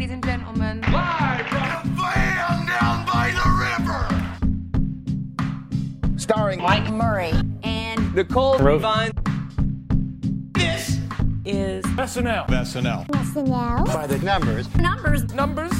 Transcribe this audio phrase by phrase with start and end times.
[0.00, 0.80] ladies and gentlemen.
[0.80, 3.44] Live from the van down by the
[6.00, 6.18] river.
[6.18, 7.34] Starring Mike Murray.
[7.62, 9.12] And Nicole Revine.
[10.52, 10.98] This
[11.44, 12.48] is SNL.
[12.48, 13.06] SNL.
[13.08, 13.86] SNL.
[13.92, 14.74] by the numbers.
[14.76, 15.34] numbers.
[15.34, 15.72] Numbers.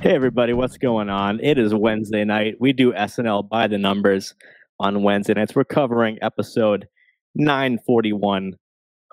[0.00, 1.40] Hey everybody, what's going on?
[1.40, 2.54] It is Wednesday night.
[2.60, 4.36] We do SNL by the numbers
[4.78, 5.56] on Wednesday nights.
[5.56, 6.86] We're covering episode
[7.34, 8.52] 941,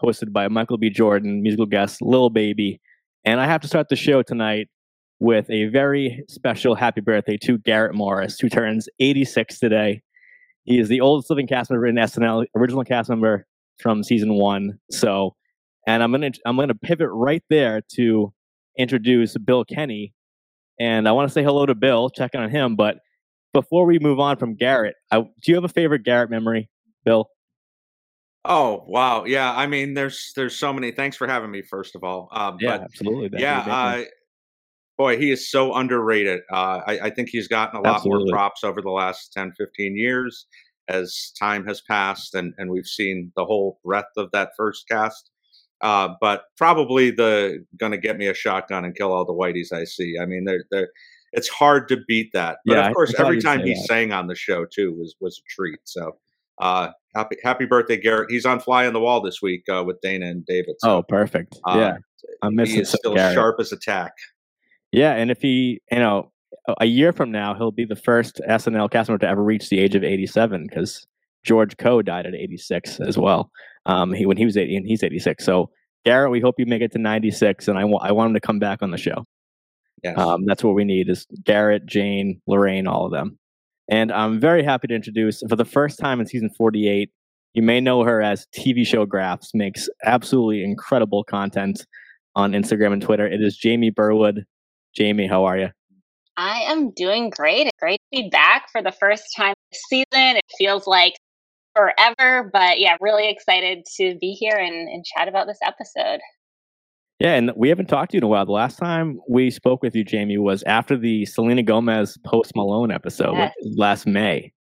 [0.03, 0.89] hosted by Michael B.
[0.89, 2.80] Jordan, musical guest Lil Baby.
[3.26, 4.70] And I have to start the show tonight
[5.20, 10.02] with a very special happy birthday to Garrett Morris, who turns 86 today.
[10.63, 13.45] He is the oldest living cast member in SNL, original cast member
[13.80, 14.80] from season one.
[14.91, 15.35] So,
[15.88, 18.34] and I'm gonna I'm gonna pivot right there to
[18.77, 20.13] introduce Bill Kenney,
[20.80, 22.75] and I want to say hello to Bill, check on him.
[22.75, 23.00] But
[23.53, 26.70] before we move on from Garrett, I, do you have a favorite Garrett memory,
[27.03, 27.30] Bill?
[28.45, 29.54] Oh wow, yeah.
[29.54, 30.92] I mean, there's there's so many.
[30.92, 32.30] Thanks for having me, first of all.
[32.32, 33.40] Uh, but absolutely.
[33.40, 34.04] Yeah, uh,
[34.98, 36.42] boy, he is so underrated.
[36.52, 38.26] Uh, I, I think he's gotten a lot Absolutely.
[38.26, 40.45] more props over the last 10, 15 years
[40.88, 45.32] as time has passed, and and we've seen the whole breadth of that first cast.
[45.82, 49.84] Uh, but probably the gonna get me a shotgun and kill all the whiteys I
[49.84, 50.16] see.
[50.22, 50.90] I mean, they're they're.
[51.34, 52.58] It's hard to beat that.
[52.66, 53.86] But Yeah, of course, every time he that.
[53.86, 55.80] sang on the show too was was a treat.
[55.84, 56.17] So.
[56.62, 58.29] Uh, happy happy birthday, Garrett!
[58.29, 60.75] He's on Fly on the Wall this week uh, with Dana and David.
[60.79, 61.57] So oh, perfect.
[61.67, 61.97] uh, yeah,
[62.41, 62.75] I'm missing.
[62.75, 63.35] he is still Garrett.
[63.35, 64.13] sharp as a tack.
[64.91, 66.31] Yeah, and if he, you know,
[66.67, 69.69] a- a year from now, he'll be the first SNL cast member to ever reach
[69.69, 71.05] the age of 87 because
[71.43, 73.52] George Coe died at 86 as well.
[73.85, 75.43] Um, he when he was 80 and he's 86.
[75.45, 75.69] So
[76.05, 78.39] Garrett, we hope you make it to 96, and I want I want him to
[78.39, 79.25] come back on the show.
[80.03, 80.17] Yes.
[80.17, 83.37] Um, that's what we need is Garrett, Jane, Lorraine, all of them.
[83.90, 87.09] And I'm very happy to introduce for the first time in season 48.
[87.56, 91.86] You may know her as TV show Graphs, makes absolutely incredible content
[92.36, 93.28] on Instagram and Twitter.
[93.28, 94.45] It is Jamie Burwood.
[94.95, 95.70] Jamie, how are you?
[96.38, 97.70] I am doing great.
[97.80, 100.38] Great to be back for the first time this season.
[100.38, 101.16] It feels like
[101.76, 106.20] forever, but yeah, really excited to be here and, and chat about this episode.
[107.19, 108.45] Yeah, and we haven't talked to you in a while.
[108.45, 112.91] The last time we spoke with you, Jamie, was after the Selena Gomez Post Malone
[112.91, 113.53] episode Yes.
[113.75, 114.53] last May.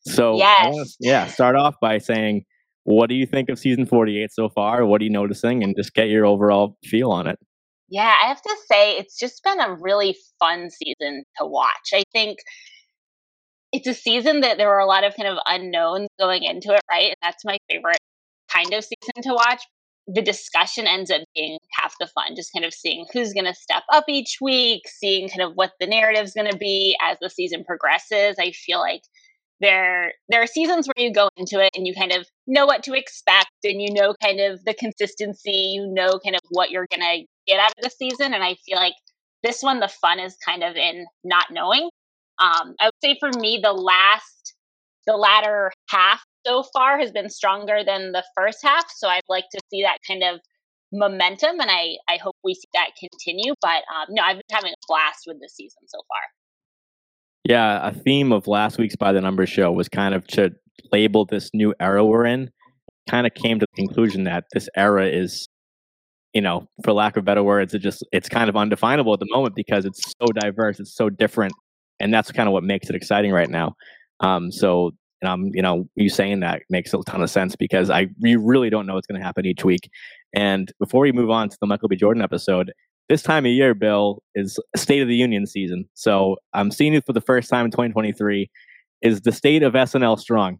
[0.00, 2.44] So, I wanna- yeah, start off by saying,
[2.84, 4.84] what do you think of season 48 so far?
[4.84, 5.64] What are you noticing?
[5.64, 7.38] And just get your overall feel on it.
[7.88, 11.90] Yeah, I have to say it's just been a really fun season to watch.
[11.94, 12.38] I think
[13.72, 16.80] it's a season that there were a lot of kind of unknowns going into it,
[16.90, 17.06] right?
[17.06, 17.98] And that's my favorite
[18.52, 19.62] kind of season to watch.
[20.08, 23.54] The discussion ends up being half the fun, just kind of seeing who's going to
[23.54, 27.30] step up each week, seeing kind of what the narrative's going to be as the
[27.30, 28.36] season progresses.
[28.38, 29.02] I feel like
[29.60, 32.82] there there are seasons where you go into it and you kind of know what
[32.84, 36.86] to expect and you know kind of the consistency, you know kind of what you're
[36.90, 38.34] going to get out of the season.
[38.34, 38.94] And I feel like
[39.42, 41.88] this one, the fun is kind of in not knowing.
[42.38, 44.54] Um, I would say for me, the last,
[45.06, 48.84] the latter half so far has been stronger than the first half.
[48.96, 50.40] So I'd like to see that kind of
[50.92, 53.54] momentum, and I I hope we see that continue.
[53.60, 56.20] But um, no, I've been having a blast with the season so far.
[57.44, 60.50] Yeah, a theme of last week's By the Numbers show was kind of to
[60.92, 62.50] label this new era we're in.
[63.08, 65.48] Kind of came to the conclusion that this era is,
[66.34, 69.28] you know, for lack of better words, it just it's kind of undefinable at the
[69.30, 71.52] moment because it's so diverse, it's so different,
[72.00, 73.74] and that's kind of what makes it exciting right now.
[74.20, 74.92] Um, so,
[75.24, 78.70] um, you know, you saying that makes a ton of sense because I we really
[78.70, 79.90] don't know what's going to happen each week.
[80.34, 81.96] And before we move on to the Michael B.
[81.96, 82.72] Jordan episode,
[83.08, 85.88] this time of year, Bill, is State of the Union season.
[85.94, 88.50] So I'm seeing you for the first time in 2023.
[89.02, 90.58] Is the state of SNL strong?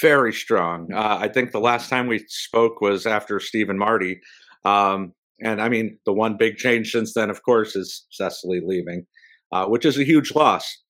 [0.00, 0.92] Very strong.
[0.92, 4.20] Uh, I think the last time we spoke was after Steve and Marty.
[4.64, 9.06] Um, and I mean, the one big change since then, of course, is Cecily leaving,
[9.52, 10.82] uh, which is a huge loss.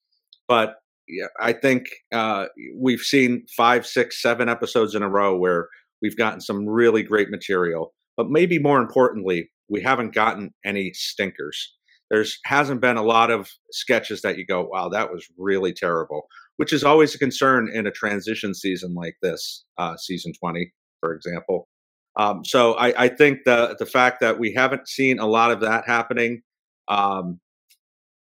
[0.48, 0.76] But
[1.08, 5.68] yeah, I think uh, we've seen five, six, seven episodes in a row where
[6.02, 7.94] we've gotten some really great material.
[8.16, 11.74] But maybe more importantly, we haven't gotten any stinkers.
[12.10, 16.26] There's hasn't been a lot of sketches that you go, wow, that was really terrible,
[16.56, 21.14] which is always a concern in a transition season like this, uh, season 20, for
[21.14, 21.68] example.
[22.16, 25.60] Um, so I, I think the the fact that we haven't seen a lot of
[25.60, 26.42] that happening,
[26.88, 27.40] um,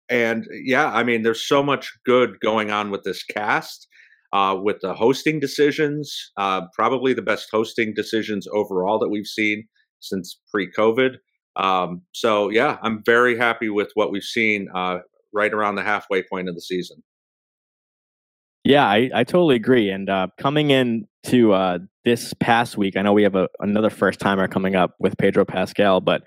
[0.09, 3.87] and yeah, I mean, there's so much good going on with this cast,
[4.33, 9.67] uh, with the hosting decisions, uh, probably the best hosting decisions overall that we've seen
[9.99, 11.17] since pre-COVID.
[11.55, 14.99] Um, so yeah, I'm very happy with what we've seen uh,
[15.33, 17.03] right around the halfway point of the season.
[18.63, 19.89] Yeah, I, I totally agree.
[19.89, 23.89] And uh, coming in to uh, this past week, I know we have a, another
[23.89, 26.23] first timer coming up with Pedro Pascal, but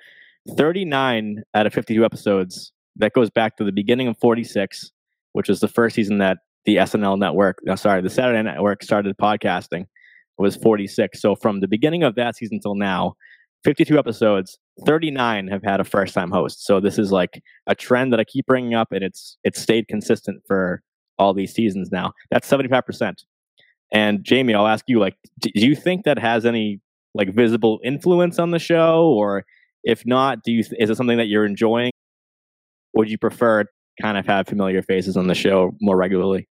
[0.57, 4.93] 39 out of 52 episodes, that goes back to the beginning of 46,
[5.33, 9.17] which was the first season that the SNL network, no, sorry, the Saturday network started
[9.17, 9.89] podcasting, It
[10.39, 11.21] was 46.
[11.21, 13.15] So from the beginning of that season till now,
[13.65, 16.65] 52 episodes, 39 have had a first time host.
[16.65, 19.89] So this is like a trend that I keep bringing up and it's it's stayed
[19.89, 20.83] consistent for
[21.19, 22.13] all these seasons now.
[22.31, 23.15] That's 75%.
[23.93, 26.81] And Jamie, I'll ask you like do you think that has any
[27.15, 29.45] like visible influence on the show or
[29.85, 31.92] if not, do you is it something that you're enjoying?
[33.03, 33.65] Would you prefer
[34.01, 36.49] kind of have familiar faces on the show more regularly?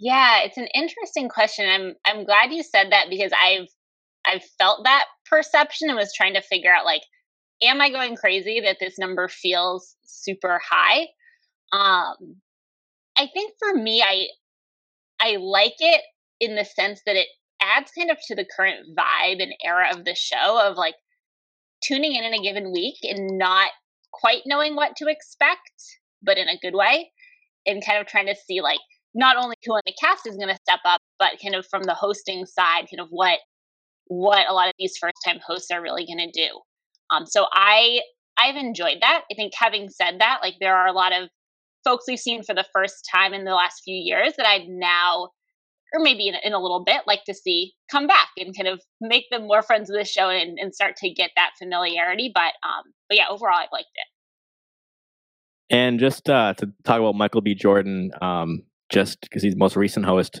[0.00, 1.68] Yeah, it's an interesting question.
[1.68, 3.68] I'm I'm glad you said that because I've
[4.26, 7.02] I've felt that perception and was trying to figure out like
[7.62, 11.02] am I going crazy that this number feels super high?
[11.72, 12.34] Um
[13.16, 14.26] I think for me I
[15.20, 16.02] I like it
[16.40, 17.28] in the sense that it
[17.60, 20.96] adds kind of to the current vibe and era of the show of like
[21.80, 23.70] tuning in in a given week and not
[24.12, 25.60] quite knowing what to expect,
[26.22, 27.10] but in a good way,
[27.66, 28.80] and kind of trying to see like
[29.14, 31.82] not only who on the cast is going to step up, but kind of from
[31.84, 33.38] the hosting side, kind of what
[34.06, 36.48] what a lot of these first time hosts are really going to do.
[37.10, 38.00] Um, so I
[38.38, 39.24] I've enjoyed that.
[39.30, 41.28] I think having said that, like there are a lot of
[41.84, 45.30] folks we've seen for the first time in the last few years that I'd now
[45.92, 48.80] or maybe in, in, a little bit like to see come back and kind of
[49.00, 52.52] make them more friends with the show and, and start to get that familiarity but
[52.66, 55.74] um but yeah overall i've liked it.
[55.74, 57.54] And just uh to talk about michael b.
[57.54, 60.40] Jordan um just because he's the most recent host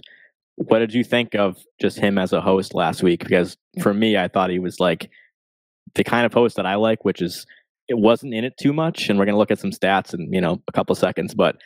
[0.56, 3.20] what did you think of just him as a host last week?
[3.20, 5.10] Because for me i thought he was like
[5.94, 7.46] the kind of host that i like which is
[7.88, 10.32] it wasn't in it too much and we're going to look at some stats in
[10.32, 11.56] you know a couple seconds but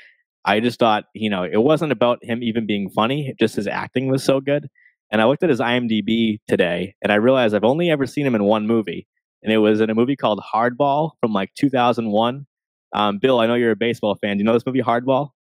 [0.47, 4.09] I just thought, you know, it wasn't about him even being funny, just his acting
[4.09, 4.69] was so good.
[5.11, 8.35] And I looked at his IMDb today and I realized I've only ever seen him
[8.35, 9.07] in one movie.
[9.43, 12.47] And it was in a movie called Hardball from like 2001.
[12.93, 14.37] Um, Bill, I know you're a baseball fan.
[14.37, 15.31] Do you know this movie, Hardball?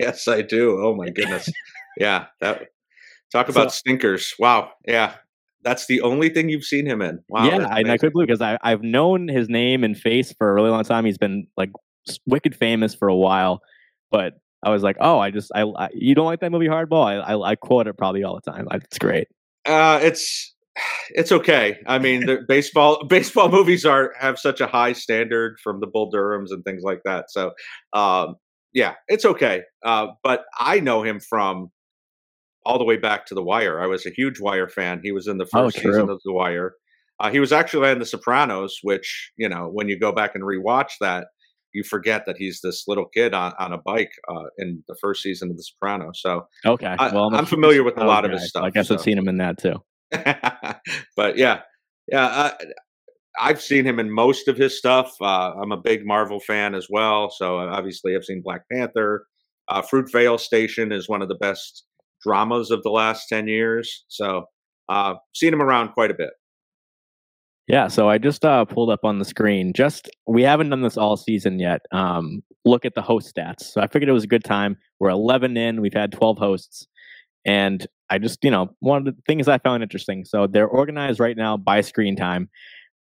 [0.00, 0.76] Yes, I do.
[0.82, 1.48] Oh my goodness.
[1.96, 2.26] yeah.
[2.40, 2.62] That
[3.30, 4.34] talk about so, stinkers.
[4.36, 4.72] Wow.
[4.88, 5.14] Yeah.
[5.62, 7.22] That's the only thing you've seen him in.
[7.28, 7.44] Wow.
[7.44, 10.70] Yeah, I, I could believe because I've known his name and face for a really
[10.70, 11.04] long time.
[11.04, 11.70] He's been like
[12.26, 13.62] wicked famous for a while.
[14.10, 17.04] But I was like, oh, I just, I, I you don't like that movie Hardball?
[17.04, 18.66] I, I, I, quote it probably all the time.
[18.72, 19.28] It's great.
[19.64, 20.54] Uh, it's,
[21.10, 21.78] it's okay.
[21.86, 26.10] I mean, the baseball baseball movies are have such a high standard from the Bull
[26.10, 27.30] Durhams and things like that.
[27.30, 27.52] So,
[27.92, 28.36] um,
[28.72, 29.62] yeah, it's okay.
[29.84, 31.70] Uh, but I know him from
[32.64, 33.80] all the way back to The Wire.
[33.80, 35.00] I was a huge Wire fan.
[35.02, 36.74] He was in the oh, first oh, season of The Wire.
[37.20, 40.44] Uh, he was actually in The Sopranos, which you know when you go back and
[40.44, 41.28] rewatch that,
[41.78, 45.22] you forget that he's this little kid on, on a bike uh, in the first
[45.22, 46.20] season of The Sopranos.
[46.20, 48.64] So okay, well, I, am familiar with a lot of his stuff.
[48.64, 48.96] I guess so.
[48.96, 49.76] I've seen him in that too.
[51.16, 51.60] but yeah,
[52.08, 52.50] yeah, uh,
[53.38, 55.14] I've seen him in most of his stuff.
[55.20, 59.24] Uh, I'm a big Marvel fan as well, so obviously I've seen Black Panther.
[59.68, 61.84] Uh, Fruitvale Station is one of the best
[62.24, 64.04] dramas of the last ten years.
[64.08, 64.46] So
[64.88, 66.30] uh, seen him around quite a bit.
[67.68, 69.74] Yeah, so I just uh, pulled up on the screen.
[69.74, 71.82] Just we haven't done this all season yet.
[71.92, 73.60] Um, look at the host stats.
[73.60, 74.78] So I figured it was a good time.
[74.98, 75.82] We're 11 in.
[75.82, 76.86] We've had 12 hosts,
[77.44, 80.24] and I just you know one of the things I found interesting.
[80.24, 82.48] So they're organized right now by screen time,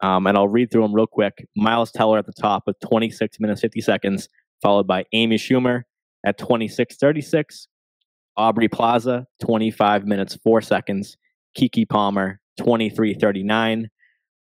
[0.02, 1.48] um, and I'll read through them real quick.
[1.56, 4.30] Miles Teller at the top with 26 minutes 50 seconds,
[4.64, 5.84] followed by Amy Schumer
[6.26, 7.68] at 26:36.
[8.36, 11.18] Aubrey Plaza 25 minutes 4 seconds.
[11.56, 13.90] Keke Palmer 23:39.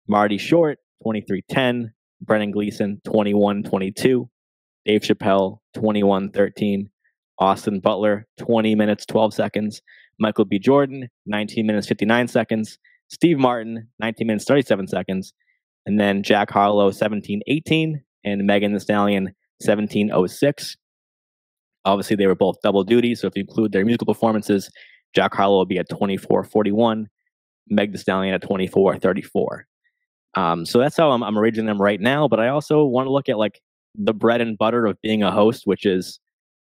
[0.10, 1.94] Marty Short, 2310.
[2.22, 4.30] Brendan Gleeson, 2122.
[4.86, 6.90] Dave Chappelle, 2113.
[7.38, 9.82] Austin Butler, 20 minutes, 12 seconds.
[10.20, 10.60] Michael B.
[10.60, 12.78] Jordan, 19 minutes, 59 seconds.
[13.08, 15.32] Steve Martin, 19 minutes, 37 seconds.
[15.86, 18.04] And then Jack Harlow, 1718.
[18.26, 19.26] And Megan Thee Stallion,
[19.64, 20.76] 1706.
[21.86, 23.16] Obviously, they were both double duty.
[23.16, 24.70] So if you include their musical performances,
[25.16, 27.08] Jack Harlow will be at 2441.
[27.70, 29.68] Meg Thee Stallion at 2434.
[30.36, 32.28] Um, so that's how I'm, I'm arranging them right now.
[32.28, 33.62] But I also want to look at like
[33.96, 36.20] the bread and butter of being a host, which is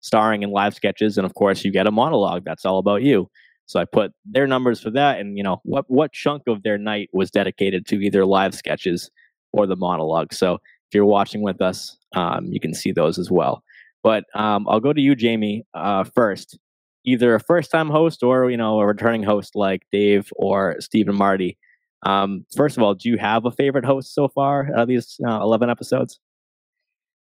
[0.01, 3.29] starring in live sketches, and of course you get a monologue that's all about you.
[3.67, 6.79] So I put their numbers for that, and you know what what chunk of their
[6.79, 9.11] night was dedicated to either live sketches
[9.53, 10.33] or the monologue.
[10.33, 13.63] So if you're watching with us, um, you can see those as well.
[14.03, 16.59] But um, I'll go to you, Jamie, uh, first.
[17.07, 21.15] Either a first time host or you know a returning host like Dave or Stephen
[21.15, 21.57] Marty.
[22.05, 25.21] Um, first of all, do you have a favorite host so far out of these
[25.27, 26.19] uh, 11 episodes?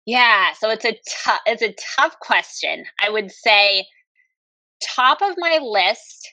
[0.06, 2.86] Yeah, so it's a tough it's a tough question.
[3.02, 3.86] I would say
[4.84, 6.32] top of my list,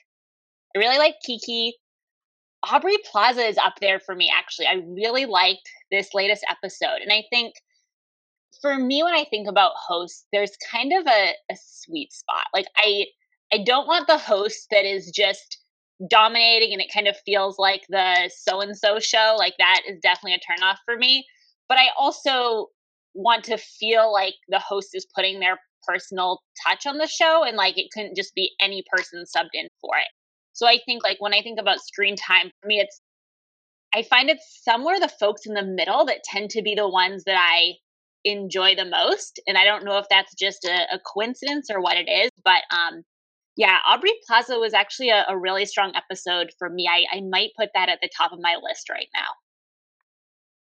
[0.75, 1.73] I really like Keke.
[2.63, 4.65] Aubrey Plaza is up there for me, actually.
[4.65, 7.01] I really liked this latest episode.
[7.01, 7.53] And I think
[8.61, 12.47] for me, when I think about hosts, there's kind of a, a sweet spot.
[12.53, 13.05] Like, I,
[13.53, 15.59] I don't want the host that is just
[16.09, 19.35] dominating and it kind of feels like the so and so show.
[19.37, 21.25] Like, that is definitely a turnoff for me.
[21.67, 22.67] But I also
[23.13, 27.57] want to feel like the host is putting their personal touch on the show and
[27.57, 30.07] like it couldn't just be any person subbed in for it.
[30.53, 33.01] So I think like when I think about screen time, for me it's
[33.93, 37.23] I find it's somewhere the folks in the middle that tend to be the ones
[37.23, 37.75] that I
[38.25, 39.39] enjoy the most.
[39.47, 42.61] And I don't know if that's just a, a coincidence or what it is, but
[42.71, 43.03] um
[43.57, 46.87] yeah, Aubrey Plaza was actually a, a really strong episode for me.
[46.87, 49.29] I, I might put that at the top of my list right now.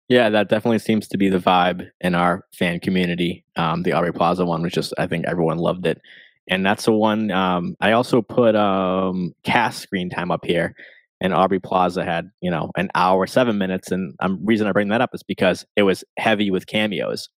[0.09, 3.45] Yeah, that definitely seems to be the vibe in our fan community.
[3.55, 6.01] Um, the Aubrey Plaza one was just, I think everyone loved it.
[6.49, 10.73] And that's the one um, I also put um, cast screen time up here.
[11.21, 13.91] And Aubrey Plaza had, you know, an hour, seven minutes.
[13.91, 17.29] And um, reason I bring that up is because it was heavy with cameos.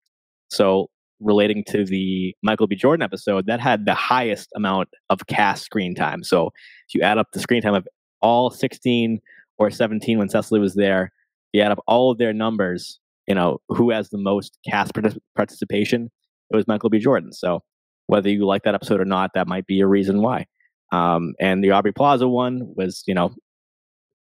[0.48, 0.90] So
[1.20, 2.76] relating to the Michael B.
[2.76, 6.22] Jordan episode, that had the highest amount of cast screen time.
[6.22, 6.48] So
[6.88, 7.86] if you add up the screen time of
[8.22, 9.20] all 16
[9.58, 11.12] or 17 when Cecily was there,
[11.52, 14.92] you add up all of their numbers, you know, who has the most cast
[15.36, 16.10] participation?
[16.50, 16.98] It was Michael B.
[16.98, 17.32] Jordan.
[17.32, 17.62] So
[18.06, 20.46] whether you like that episode or not, that might be a reason why.
[20.92, 23.32] Um, and the Aubrey Plaza one was, you know,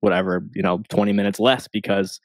[0.01, 2.21] whatever, you know, 20 minutes less because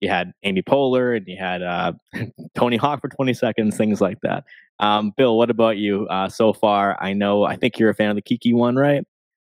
[0.00, 1.92] you had Amy Poehler and you had uh,
[2.54, 4.44] Tony Hawk for 20 seconds, things like that.
[4.78, 6.96] Um, Bill, what about you uh, so far?
[7.00, 9.04] I know, I think you're a fan of the Keke one, right?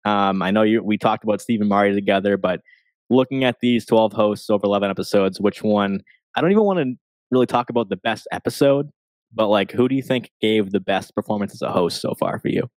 [0.05, 0.83] Um, I know you.
[0.83, 2.61] We talked about Stephen Marty together, but
[3.11, 6.03] looking at these 12 hosts over 11 episodes, which one,
[6.35, 6.95] I don't even want to
[7.31, 8.89] really talk about the best episode,
[9.35, 12.39] but like, who do you think gave the best performance as a host so far
[12.39, 12.71] for you?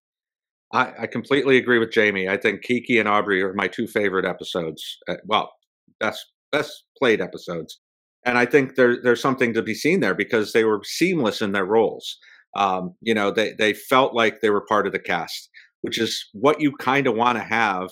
[0.74, 2.28] I, I completely agree with Jamie.
[2.28, 4.98] I think Keke and Aubrey are my two favorite episodes.
[5.08, 5.54] Uh, well,
[6.00, 7.80] best best played episodes,
[8.26, 11.52] and I think there, there's something to be seen there because they were seamless in
[11.52, 12.18] their roles.
[12.56, 15.50] Um, you know, they they felt like they were part of the cast,
[15.82, 17.90] which is what you kind of want to have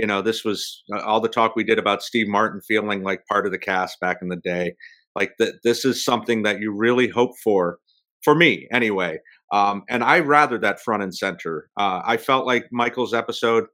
[0.00, 3.26] you know, this was uh, all the talk we did about Steve Martin feeling like
[3.26, 4.74] part of the cast back in the day.
[5.14, 7.78] Like that, this is something that you really hope for,
[8.24, 9.18] for me anyway.
[9.52, 11.68] Um, and I rather that front and center.
[11.76, 13.64] Uh, I felt like Michael's episode,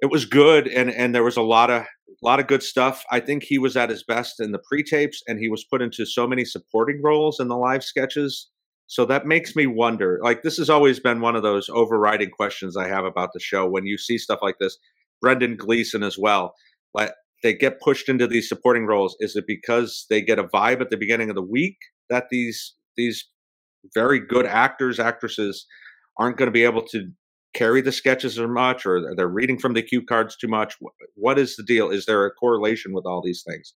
[0.00, 3.04] it was good, and and there was a lot of a lot of good stuff.
[3.10, 6.06] I think he was at his best in the pre-tapes, and he was put into
[6.06, 8.48] so many supporting roles in the live sketches.
[8.86, 10.18] So that makes me wonder.
[10.22, 13.68] Like this has always been one of those overriding questions I have about the show.
[13.68, 14.78] When you see stuff like this,
[15.20, 16.54] Brendan Gleeson as well.
[16.94, 19.16] But they get pushed into these supporting roles.
[19.20, 21.76] Is it because they get a vibe at the beginning of the week
[22.08, 23.28] that these these
[23.94, 25.66] very good actors actresses
[26.18, 27.10] aren't going to be able to
[27.54, 30.76] carry the sketches as much, or they're reading from the cue cards too much?
[31.14, 31.90] What is the deal?
[31.90, 33.74] Is there a correlation with all these things?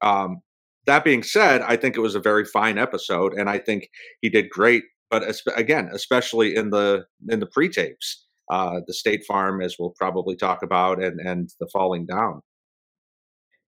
[0.00, 0.38] Um,
[0.86, 3.88] that being said, I think it was a very fine episode, and I think
[4.22, 4.84] he did great.
[5.10, 5.22] But
[5.56, 10.36] again, especially in the in the pre tapes, uh, the State Farm, as we'll probably
[10.36, 12.42] talk about, and and the falling down.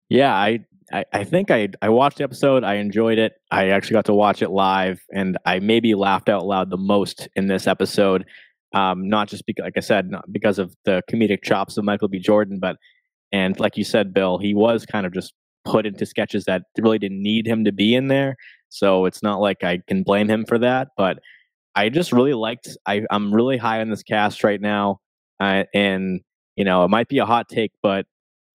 [0.08, 0.60] Yeah, I,
[0.92, 2.64] I, I think I I watched the episode.
[2.64, 3.34] I enjoyed it.
[3.50, 7.28] I actually got to watch it live, and I maybe laughed out loud the most
[7.36, 8.24] in this episode.
[8.72, 12.08] Um, not just because, like I said, not because of the comedic chops of Michael
[12.08, 12.18] B.
[12.18, 12.76] Jordan, but
[13.32, 15.34] and like you said, Bill, he was kind of just
[15.64, 18.36] put into sketches that really didn't need him to be in there.
[18.68, 21.18] So it's not like I can blame him for that, but
[21.74, 22.68] I just really liked.
[22.86, 24.98] I, I'm really high on this cast right now,
[25.38, 26.20] uh, and
[26.56, 28.06] you know it might be a hot take, but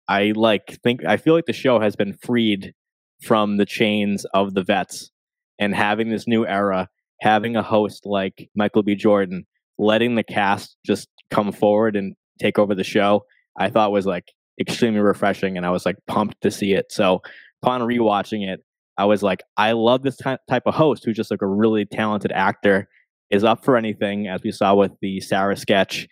[0.09, 2.75] I like think I feel like the show has been freed
[3.23, 5.11] from the chains of the vets,
[5.59, 6.89] and having this new era,
[7.21, 8.95] having a host like Michael B.
[8.95, 9.47] Jordan,
[9.83, 13.25] letting the cast just come forward and take over the show,
[13.59, 16.93] I thought was like extremely refreshing, and I was like pumped to see it.
[16.93, 17.23] So
[17.63, 18.61] upon rewatching it,
[18.99, 22.33] I was like, I love this type of host who's just like a really talented
[22.33, 22.89] actor
[23.31, 26.07] is up for anything, as we saw with the Sarah sketch.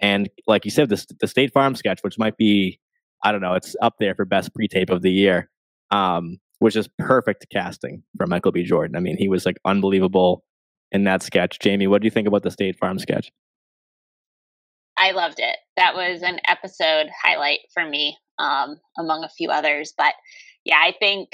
[0.00, 2.78] And like you said, the, the State Farm sketch, which might be,
[3.24, 5.50] I don't know, it's up there for best pre tape of the year,
[5.90, 8.62] um, which is perfect casting for Michael B.
[8.62, 8.96] Jordan.
[8.96, 10.44] I mean, he was like unbelievable
[10.92, 11.58] in that sketch.
[11.58, 13.30] Jamie, what do you think about the State Farm sketch?
[14.96, 15.56] I loved it.
[15.76, 19.94] That was an episode highlight for me, um, among a few others.
[19.96, 20.14] But
[20.64, 21.30] yeah, I think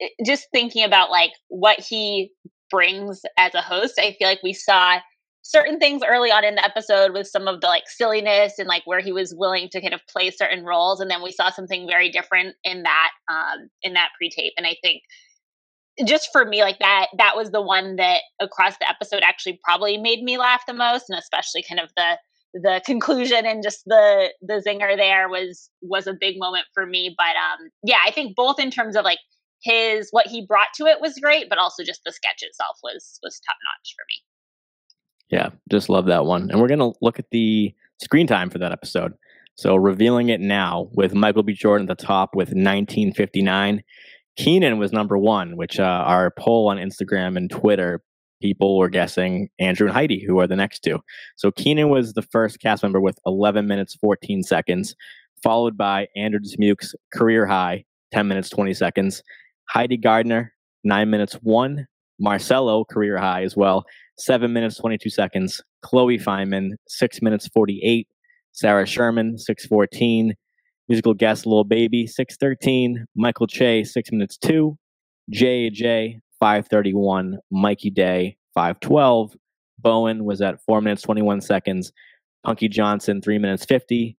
[0.00, 2.32] eh, just thinking about like what he
[2.70, 3.98] brings as a host.
[3.98, 5.00] I feel like we saw
[5.42, 8.82] certain things early on in the episode with some of the like silliness and like
[8.86, 11.88] where he was willing to kind of play certain roles and then we saw something
[11.88, 15.02] very different in that um in that pre-tape and i think
[16.06, 19.98] just for me like that that was the one that across the episode actually probably
[19.98, 22.16] made me laugh the most and especially kind of the
[22.54, 27.14] the conclusion and just the the zinger there was was a big moment for me.
[27.16, 29.18] But um, yeah, I think both in terms of like
[29.62, 33.18] his what he brought to it was great, but also just the sketch itself was
[33.22, 35.38] was top notch for me.
[35.38, 36.50] Yeah, just love that one.
[36.50, 39.12] And we're gonna look at the screen time for that episode.
[39.54, 41.52] So revealing it now with Michael B.
[41.52, 43.82] Jordan at the top with 1959.
[44.40, 48.00] Kenan was number one, which uh, our poll on Instagram and Twitter
[48.40, 50.98] people were guessing Andrew and Heidi, who are the next two.
[51.36, 54.96] So Kenan was the first cast member with 11 minutes 14 seconds,
[55.42, 59.22] followed by Andrew Dismukes career high 10 minutes 20 seconds.
[59.68, 60.54] Heidi Gardner
[60.84, 61.86] 9 minutes 1.
[62.18, 63.84] Marcello career high as well
[64.16, 65.62] 7 minutes 22 seconds.
[65.82, 68.08] Chloe Fineman 6 minutes 48.
[68.52, 70.34] Sarah Sherman 614.
[70.90, 73.06] Musical guest Lil Baby 613.
[73.14, 74.76] Michael Che 6 minutes 2.
[75.32, 77.38] JJ 531.
[77.52, 79.36] Mikey Day 512.
[79.78, 81.92] Bowen was at 4 minutes 21 seconds.
[82.44, 84.16] Punky Johnson 3 minutes 50.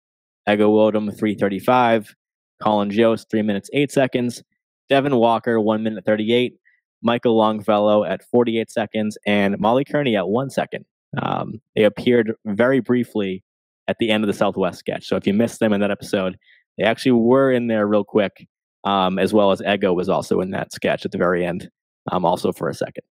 [0.49, 2.15] Ego Nwodim 335.
[2.63, 4.45] Colin Jost 3 minutes 8 seconds.
[4.89, 6.55] Devon Walker 1 minute 38.
[7.03, 9.19] Michael Longfellow at 48 seconds.
[9.27, 10.85] And Molly Kearney at 1 second.
[11.21, 13.43] Um, they appeared very briefly
[13.89, 15.09] at the end of the Southwest sketch.
[15.09, 16.39] So if you missed them in that episode,
[16.79, 18.47] they actually were in there real quick,
[18.85, 21.71] um, as well as Ego was also in that sketch at the very end,
[22.11, 23.05] um, also for a second.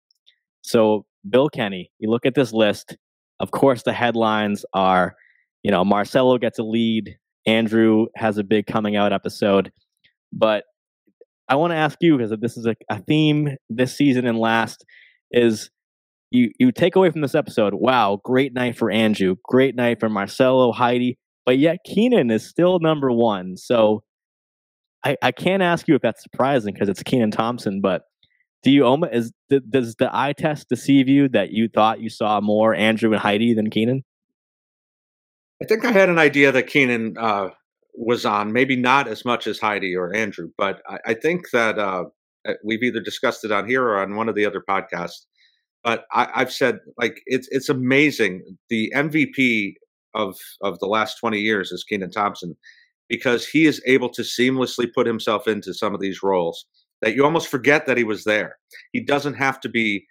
[0.61, 2.97] So Bill Kenney, you look at this list.
[3.39, 5.15] Of course, the headlines are,
[5.63, 7.17] you know, Marcello gets a lead.
[7.45, 9.71] Andrew has a big coming out episode,
[10.33, 10.65] but
[11.47, 14.85] I want to ask you because this is a, a theme this season and last
[15.31, 15.69] is
[16.31, 20.09] you you take away from this episode, wow, great night for Andrew, great night for
[20.09, 23.57] Marcello, Heidi, but yet Kenan is still number one.
[23.57, 24.03] So
[25.03, 28.03] I, I can't ask you if that's surprising because it's Kenan Thompson, but
[28.61, 29.31] do you is
[29.69, 33.53] does the eye test deceive you that you thought you saw more Andrew and Heidi
[33.53, 34.03] than Kenan?
[35.61, 37.49] I think I had an idea that Kenan uh,
[37.93, 41.79] was on, maybe not as much as Heidi or Andrew, but I, I think that
[41.79, 42.05] uh,
[42.63, 45.25] we've either discussed it on here or on one of the other podcasts
[45.83, 48.43] but I, have said like it's it's amazing.
[48.69, 49.73] The MVP
[50.19, 52.55] of of the last twenty years is Kenan Thompson
[53.07, 56.65] because he is able to seamlessly put himself into some of these roles
[57.01, 58.57] that you almost forget that he was there.
[58.91, 60.05] He doesn't have to be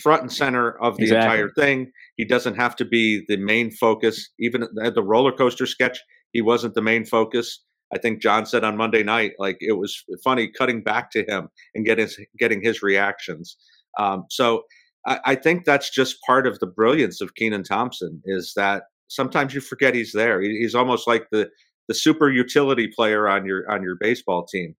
[0.00, 1.26] front and center of the exactly.
[1.26, 1.92] entire thing.
[2.16, 4.28] He doesn't have to be the main focus.
[4.38, 5.98] Even at the roller coaster sketch,
[6.32, 7.62] he wasn't the main focus.
[7.92, 11.48] I think John said on Monday night, like it was funny cutting back to him
[11.74, 13.56] and getting getting his reactions.
[13.98, 14.62] Um, so
[15.06, 19.52] I, I think that's just part of the brilliance of Kenan Thompson is that sometimes
[19.52, 20.40] you forget he's there.
[20.40, 21.50] He, he's almost like the
[21.88, 24.74] the super utility player on your on your baseball team.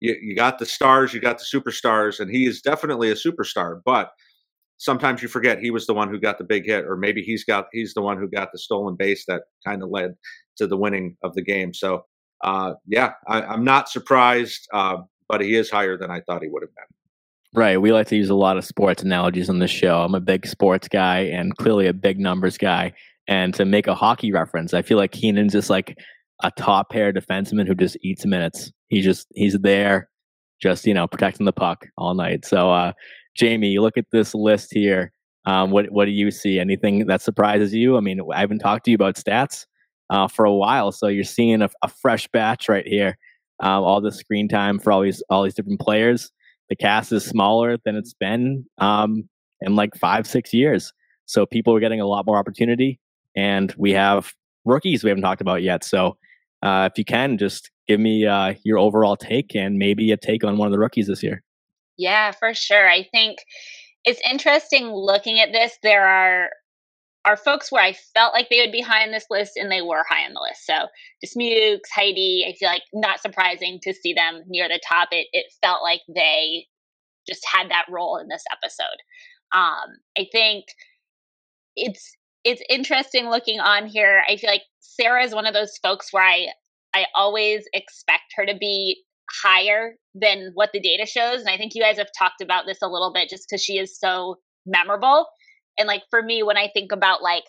[0.00, 3.80] You, you got the stars, you got the superstars, and he is definitely a superstar.
[3.84, 4.10] But
[4.78, 7.44] sometimes you forget he was the one who got the big hit, or maybe he's
[7.44, 10.14] got he's the one who got the stolen base that kind of led
[10.56, 11.72] to the winning of the game.
[11.72, 12.04] So
[12.42, 16.48] uh, yeah, I, am not surprised, uh, but he is higher than I thought he
[16.48, 16.84] would have been.
[17.52, 17.80] Right.
[17.80, 20.02] We like to use a lot of sports analogies on this show.
[20.02, 22.92] I'm a big sports guy and clearly a big numbers guy.
[23.30, 25.96] And to make a hockey reference, I feel like Kenan's just like
[26.42, 28.70] a top pair defenseman who just eats minutes.
[28.88, 30.10] He just he's there,
[30.60, 32.44] just you know, protecting the puck all night.
[32.44, 32.92] So uh
[33.36, 35.12] Jamie, you look at this list here.
[35.46, 36.60] Um, what what do you see?
[36.60, 37.96] Anything that surprises you?
[37.96, 39.64] I mean, I haven't talked to you about stats
[40.10, 43.16] uh, for a while, so you're seeing a, a fresh batch right here.
[43.60, 46.30] Um, all the screen time for all these all these different players
[46.70, 49.28] the cast is smaller than it's been um,
[49.60, 50.92] in like five, six years.
[51.26, 52.98] So people are getting a lot more opportunity,
[53.36, 54.32] and we have
[54.64, 55.84] rookies we haven't talked about yet.
[55.84, 56.16] So
[56.62, 60.44] uh, if you can, just give me uh, your overall take and maybe a take
[60.44, 61.42] on one of the rookies this year.
[61.96, 62.88] Yeah, for sure.
[62.88, 63.38] I think
[64.04, 65.76] it's interesting looking at this.
[65.82, 66.50] There are
[67.26, 69.82] are folks where I felt like they would be high on this list, and they
[69.82, 70.64] were high on the list.
[70.64, 70.86] So
[71.22, 75.08] Dismukes, Heidi, I feel like not surprising to see them near the top.
[75.12, 76.66] It it felt like they
[77.28, 78.86] just had that role in this episode.
[79.52, 80.64] Um, I think
[81.76, 84.22] it's it's interesting looking on here.
[84.28, 86.48] I feel like Sarah is one of those folks where I
[86.94, 89.02] I always expect her to be
[89.42, 92.82] higher than what the data shows, and I think you guys have talked about this
[92.82, 95.26] a little bit, just because she is so memorable.
[95.78, 97.44] And like for me when i think about like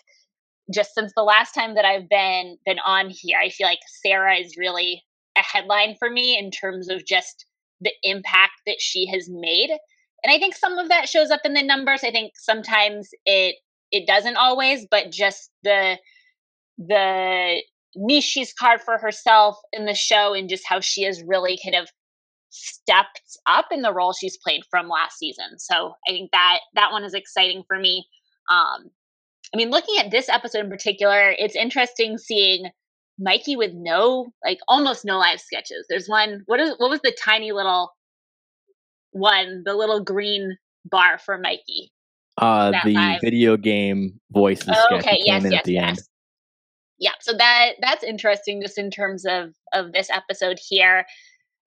[0.72, 4.36] just since the last time that i've been been on here i feel like sarah
[4.36, 5.02] is really
[5.36, 7.46] a headline for me in terms of just
[7.80, 9.70] the impact that she has made.
[10.22, 12.04] And i think some of that shows up in the numbers.
[12.04, 13.56] I think sometimes it
[13.92, 15.98] it doesn't always but just the
[16.78, 17.62] the
[17.94, 21.76] niche she's carved for herself in the show and just how she has really kind
[21.76, 21.88] of
[22.52, 25.58] stepped up in the role she's played from last season.
[25.58, 28.06] So I think that that one is exciting for me.
[28.50, 28.90] Um,
[29.52, 32.64] I mean, looking at this episode in particular, it's interesting seeing
[33.18, 35.86] Mikey with no, like almost no live sketches.
[35.88, 36.42] There's one.
[36.46, 37.92] What is what was the tiny little
[39.12, 39.62] one?
[39.64, 41.92] The little green bar for Mikey.
[42.42, 43.20] Uh, That the live.
[43.20, 45.18] video game voices Oh, sketch okay.
[45.24, 45.42] Yes.
[45.42, 45.58] came in Yes.
[45.60, 45.88] at the Yes.
[45.88, 45.98] end.
[46.98, 47.12] Yeah.
[47.20, 51.06] So that that's interesting, just in terms of of this episode here.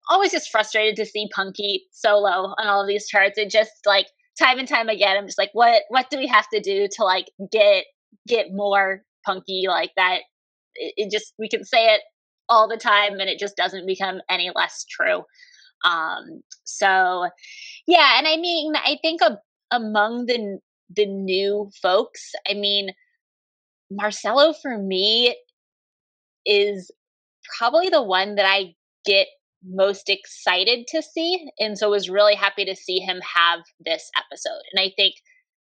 [0.09, 3.37] Always just frustrated to see Punky solo on all of these charts.
[3.37, 4.07] It just like
[4.39, 7.03] time and time again, I'm just like, what what do we have to do to
[7.03, 7.85] like get
[8.27, 10.21] get more Punky like that?
[10.75, 12.01] It, it just we can say it
[12.49, 15.23] all the time, and it just doesn't become any less true.
[15.85, 16.41] Um.
[16.63, 17.29] So,
[17.87, 19.37] yeah, and I mean, I think a,
[19.71, 20.59] among the
[20.93, 22.91] the new folks, I mean,
[23.89, 25.35] Marcello for me
[26.45, 26.91] is
[27.57, 29.27] probably the one that I get
[29.63, 31.49] most excited to see.
[31.59, 34.61] And so was really happy to see him have this episode.
[34.73, 35.15] And I think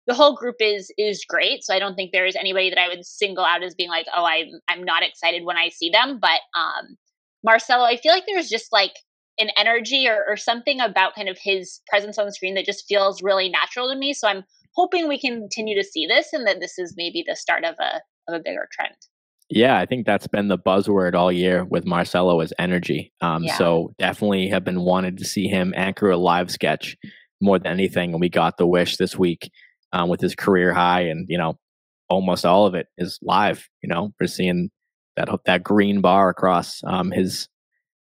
[0.07, 1.63] the whole group is is great.
[1.63, 4.07] So I don't think there is anybody that I would single out as being like,
[4.15, 6.19] oh, I'm I'm not excited when I see them.
[6.19, 6.97] But um
[7.43, 8.93] Marcello, I feel like there's just like
[9.39, 12.85] an energy or, or something about kind of his presence on the screen that just
[12.87, 14.13] feels really natural to me.
[14.13, 14.43] So I'm
[14.75, 18.01] hoping we continue to see this and that this is maybe the start of a
[18.27, 18.95] of a bigger trend.
[19.49, 23.11] Yeah, I think that's been the buzzword all year with Marcello is energy.
[23.21, 23.57] Um, Yeah.
[23.57, 26.95] So definitely have been wanted to see him anchor a live sketch
[27.41, 29.49] more than anything, and we got the wish this week
[29.91, 31.57] um, with his career high, and you know,
[32.09, 33.67] almost all of it is live.
[33.81, 34.69] You know, we're seeing
[35.15, 37.47] that that green bar across um, his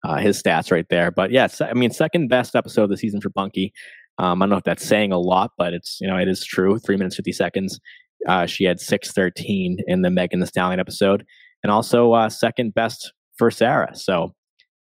[0.04, 1.11] uh, his stats right there.
[1.11, 3.72] But yes, I mean, second best episode of the season for Punky.
[4.18, 6.44] Um, I don't know if that's saying a lot, but it's you know it is
[6.44, 6.78] true.
[6.78, 7.80] Three minutes fifty seconds.
[8.26, 11.24] Uh, she had six thirteen in the Megan Thee Stallion episode,
[11.62, 13.94] and also uh, second best for Sarah.
[13.94, 14.34] So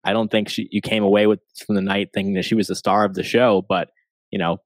[0.04, 2.66] I don't think she you came away with from the night thinking that she was
[2.66, 3.88] the star of the show, but
[4.30, 4.58] you know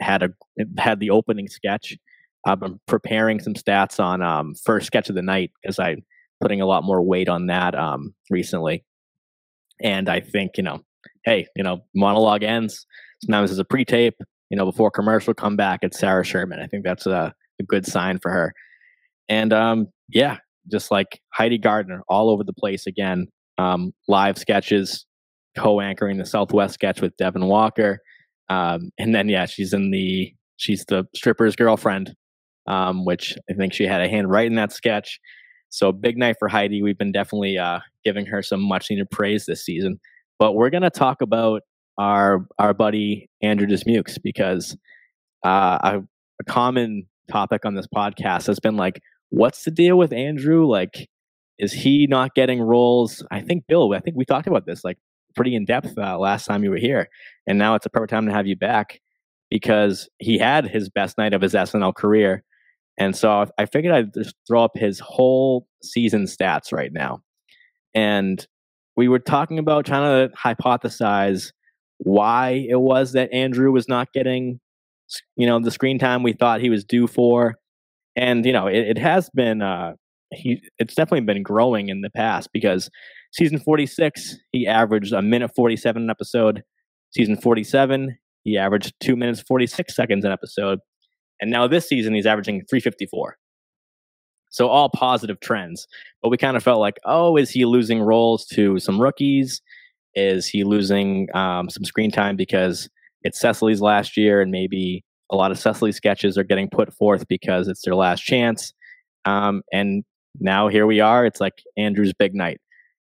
[0.00, 0.30] had a
[0.78, 1.96] had the opening sketch.
[2.46, 6.02] I've been preparing some stats on um, first sketch of the night because I'm
[6.40, 8.84] putting a lot more weight on that um, recently,
[9.82, 10.80] and I think you know,
[11.24, 12.86] hey, you know, monologue ends
[13.24, 14.14] sometimes as a pre-tape.
[14.50, 16.60] You know, before commercial come back, it's Sarah Sherman.
[16.60, 18.52] I think that's a, a good sign for her.
[19.28, 20.38] And um, yeah,
[20.70, 23.28] just like Heidi Gardner, all over the place again.
[23.58, 25.06] Um, live sketches,
[25.56, 28.00] co-anchoring the Southwest sketch with Devon Walker,
[28.48, 32.14] um, and then yeah, she's in the she's the stripper's girlfriend,
[32.66, 35.18] um, which I think she had a hand right in that sketch.
[35.72, 36.82] So big night for Heidi.
[36.82, 39.98] We've been definitely uh, giving her some much needed praise this season.
[40.38, 41.62] But we're gonna talk about
[41.96, 44.76] our our buddy Andrew Dismukes because
[45.46, 46.02] uh, a,
[46.40, 50.66] a common topic on this podcast has been like, what's the deal with Andrew?
[50.66, 51.08] Like,
[51.58, 53.24] is he not getting roles?
[53.30, 54.98] I think Bill, I think we talked about this like
[55.34, 57.08] pretty in depth uh, last time you were here,
[57.46, 59.00] and now it's a perfect time to have you back
[59.48, 62.44] because he had his best night of his SNL career,
[62.98, 67.20] and so I figured I'd just throw up his whole season stats right now,
[67.94, 68.46] and
[68.96, 71.52] we were talking about trying to hypothesize
[71.98, 74.60] why it was that Andrew was not getting,
[75.36, 77.56] you know, the screen time we thought he was due for,
[78.16, 79.92] and you know, it, it has been uh,
[80.32, 82.90] he it's definitely been growing in the past because
[83.32, 86.62] season 46 he averaged a minute 47 an episode.
[87.14, 90.78] Season 47 he averaged 2 minutes 46 seconds an episode
[91.42, 93.36] and now this season he's averaging 354
[94.48, 95.86] so all positive trends
[96.22, 99.60] but we kind of felt like oh is he losing roles to some rookies
[100.14, 102.88] is he losing um, some screen time because
[103.22, 107.28] it's cecily's last year and maybe a lot of cecily sketches are getting put forth
[107.28, 108.72] because it's their last chance
[109.24, 110.04] um, and
[110.40, 111.26] now here we are.
[111.26, 112.60] It's like Andrew's big night.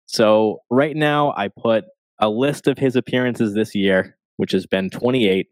[0.07, 1.85] So right now, I put
[2.19, 5.49] a list of his appearances this year, which has been 28,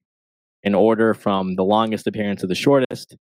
[0.62, 3.16] in order from the longest appearance to the shortest.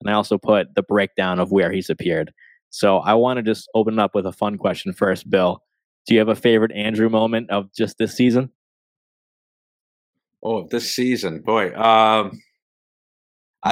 [0.00, 2.32] And I also put the breakdown of where he's appeared.
[2.70, 5.62] So I want to just open up with a fun question first, Bill.
[6.06, 8.50] Do you have a favorite Andrew moment of just this season?
[10.42, 11.74] Oh, this season, boy.
[11.74, 12.42] Um,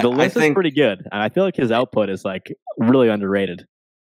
[0.01, 1.01] The I list is think, pretty good.
[1.13, 3.67] And I feel like his output is like really underrated.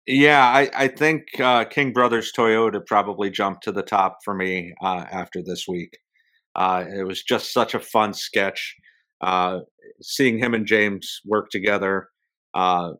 [0.05, 4.73] yeah, I, I think uh, King Brothers Toyota probably jumped to the top for me
[4.81, 5.97] uh, after this week.
[6.55, 8.75] Uh, it was just such a fun sketch.
[9.21, 9.59] Uh,
[10.01, 12.09] seeing him and James work together.
[12.53, 12.91] Uh,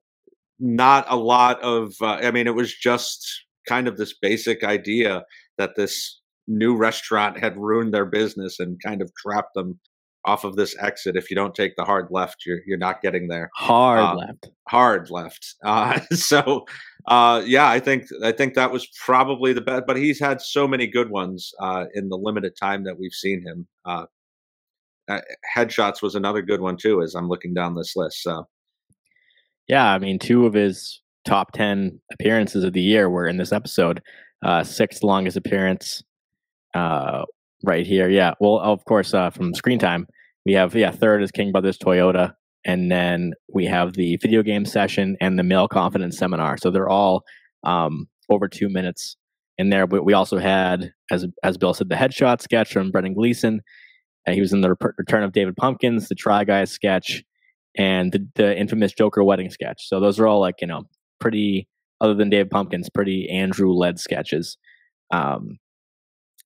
[0.59, 3.27] not a lot of, uh, I mean, it was just
[3.67, 5.23] kind of this basic idea
[5.57, 9.79] that this new restaurant had ruined their business and kind of trapped them
[10.25, 11.15] off of this exit.
[11.15, 13.49] If you don't take the hard left, you're you're not getting there.
[13.55, 14.49] Hard Um, left.
[14.67, 15.55] Hard left.
[15.63, 16.65] Uh, so
[17.07, 19.83] uh, yeah, I think I think that was probably the best.
[19.87, 23.41] But he's had so many good ones uh, in the limited time that we've seen
[23.43, 23.67] him.
[25.11, 25.21] Uh,
[25.55, 27.01] headshots was another good one too.
[27.01, 28.47] As I'm looking down this list, so
[29.67, 33.51] Yeah, I mean, two of his top 10 appearances of the year were in this
[33.51, 34.01] episode.
[34.43, 36.03] Uh, sixth longest appearance
[36.73, 37.25] uh,
[37.63, 38.09] right here.
[38.09, 38.33] Yeah.
[38.39, 40.07] Well, of course, uh, from screen time,
[40.45, 42.33] we have, yeah, third is King Brothers Toyota.
[42.65, 46.57] And then we have the video game session and the male confidence seminar.
[46.57, 47.23] So they're all
[47.63, 49.17] um, over two minutes
[49.57, 49.87] in there.
[49.87, 53.61] But we also had, as as Bill said, the headshot sketch from Brendan Gleeson.
[54.27, 57.23] Uh, he was in the Return of David Pumpkins, the Try Guys sketch,
[57.77, 59.87] and the, the infamous Joker wedding sketch.
[59.87, 60.83] So those are all like you know
[61.19, 61.67] pretty,
[61.99, 64.57] other than David Pumpkins, pretty Andrew led sketches.
[65.11, 65.57] Um,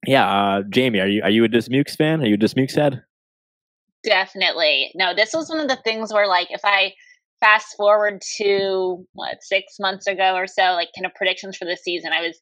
[0.05, 2.21] yeah, uh, Jamie, are you are you a Dismukes fan?
[2.21, 3.01] Are you a Dismukes head?
[4.03, 4.91] Definitely.
[4.95, 6.93] No, this was one of the things where like if I
[7.39, 11.75] fast forward to what six months ago or so, like kind of predictions for the
[11.75, 12.39] season, I was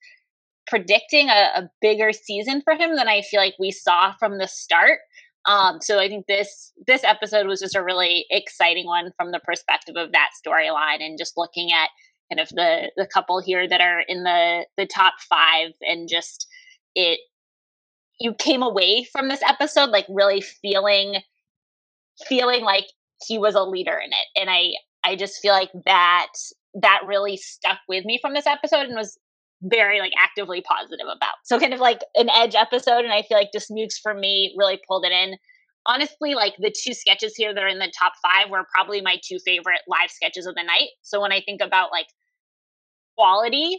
[0.68, 4.48] predicting a, a bigger season for him than I feel like we saw from the
[4.48, 5.00] start.
[5.46, 9.40] Um, so I think this this episode was just a really exciting one from the
[9.40, 11.90] perspective of that storyline and just looking at
[12.32, 16.48] kind of the the couple here that are in the the top five and just
[16.96, 17.20] it
[18.20, 21.18] you came away from this episode like really feeling
[22.28, 22.86] feeling like
[23.28, 24.42] he was a leader in it.
[24.42, 26.28] And i i just feel like that
[26.76, 29.18] that really stuck with me from this episode and was
[29.64, 31.36] very like actively positive about.
[31.44, 34.80] So kind of like an edge episode, and I feel like Dismukes for me really
[34.88, 35.38] pulled it in.
[35.86, 39.18] Honestly, like the two sketches here that are in the top five were probably my
[39.24, 40.90] two favorite live sketches of the night.
[41.02, 42.08] So when I think about like
[43.18, 43.78] quality,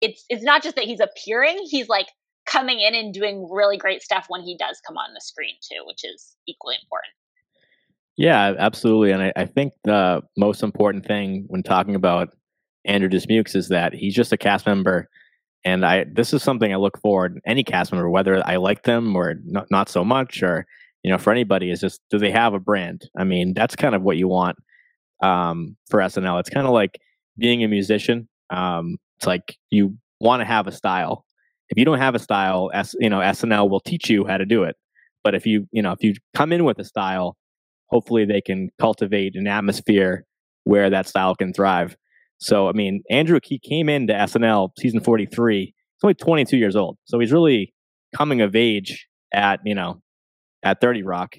[0.00, 2.08] it's it's not just that he's appearing; he's like
[2.46, 5.82] coming in and doing really great stuff when he does come on the screen too,
[5.86, 7.12] which is equally important.
[8.16, 9.12] Yeah, absolutely.
[9.12, 12.34] And I, I think the most important thing when talking about
[12.84, 15.08] Andrew Dismukes is that he's just a cast member.
[15.64, 19.14] And I this is something I look forward any cast member, whether I like them
[19.14, 20.66] or not, not so much, or
[21.02, 23.08] you know, for anybody, is just do they have a brand?
[23.16, 24.56] I mean, that's kind of what you want
[25.22, 26.40] um, for SNL.
[26.40, 26.98] It's kind of like
[27.38, 28.28] being a musician.
[28.50, 31.24] Um, it's like you want to have a style.
[31.68, 34.46] If you don't have a style, S, you know, SNL will teach you how to
[34.46, 34.76] do it.
[35.22, 37.36] But if you, you know, if you come in with a style,
[37.86, 40.24] hopefully they can cultivate an atmosphere
[40.64, 41.96] where that style can thrive.
[42.40, 45.60] So, I mean, Andrew, he came into SNL season 43.
[45.64, 46.96] He's only 22 years old.
[47.04, 47.74] So he's really
[48.16, 50.00] coming of age at, you know,
[50.62, 51.36] at 30 Rock.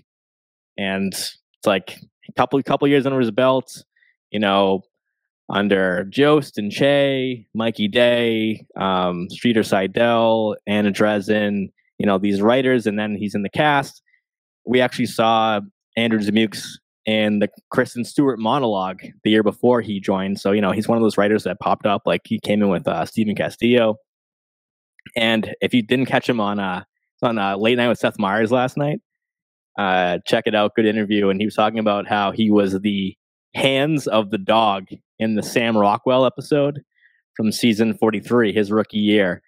[0.78, 1.98] And it's like
[2.30, 3.84] a couple, couple years under his belt,
[4.30, 4.84] you know,
[5.50, 12.86] under Jost and Che, Mikey Day, um, Streeter Seidel, Anna Drezen, you know, these writers.
[12.86, 14.02] And then he's in the cast.
[14.66, 15.62] We actually saw
[15.98, 20.40] Andrew Dismukes and the Kristen Stewart monologue the year before he joined.
[20.40, 22.04] So, you know, he's one of those writers that popped up.
[22.06, 23.96] Like he came in with uh, Steven Castillo.
[25.16, 26.84] And if you didn't catch him on uh,
[27.24, 29.00] on uh, Late Night with Seth Meyers last night,
[29.78, 30.76] uh, check it out.
[30.76, 31.30] Good interview.
[31.30, 33.16] And he was talking about how he was the
[33.56, 34.86] hands of the dog
[35.20, 36.82] in the Sam Rockwell episode
[37.36, 39.42] from season 43, his rookie year.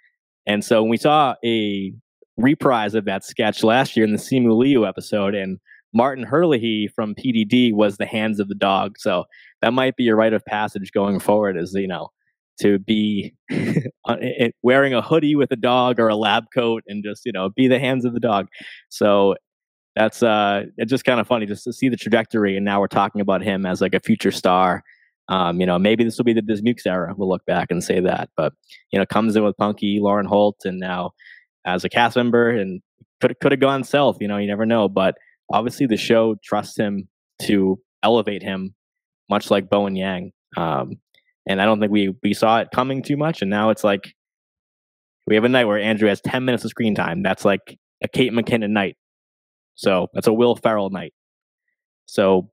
[0.46, 1.94] And so when we saw a
[2.38, 5.60] reprise of that sketch last year in the Simu Liu episode, and
[5.94, 8.98] Martin Herlihy from PDD was the hands of the dog.
[8.98, 9.26] So
[9.62, 12.10] that might be your rite of passage going forward is, you know,
[12.62, 13.34] to be
[14.64, 17.68] wearing a hoodie with a dog or a lab coat and just, you know, be
[17.68, 18.48] the hands of the dog.
[18.90, 19.36] So
[19.96, 22.88] that's uh it's just kind of funny just to see the trajectory and now we're
[22.88, 24.84] talking about him as like a future star.
[25.30, 27.14] Um, you know, maybe this will be the Dismukes era.
[27.16, 28.30] We'll look back and say that.
[28.36, 28.52] But,
[28.92, 31.12] you know, comes in with Punky, Lauren Holt, and now
[31.66, 32.82] as a cast member and
[33.22, 34.90] could could have gone south, you know, you never know.
[34.90, 35.16] But
[35.52, 37.08] obviously the show trusts him
[37.44, 38.76] to elevate him,
[39.30, 40.32] much like Bowen Yang.
[40.58, 40.98] Um,
[41.48, 43.42] and I don't think we we saw it coming too much.
[43.42, 44.14] And now it's like
[45.28, 47.24] we have a night where Andrew has ten minutes of screen time.
[47.24, 48.96] That's like a Kate McKinnon night.
[49.76, 51.14] So that's a Will Ferrell night.
[52.06, 52.52] So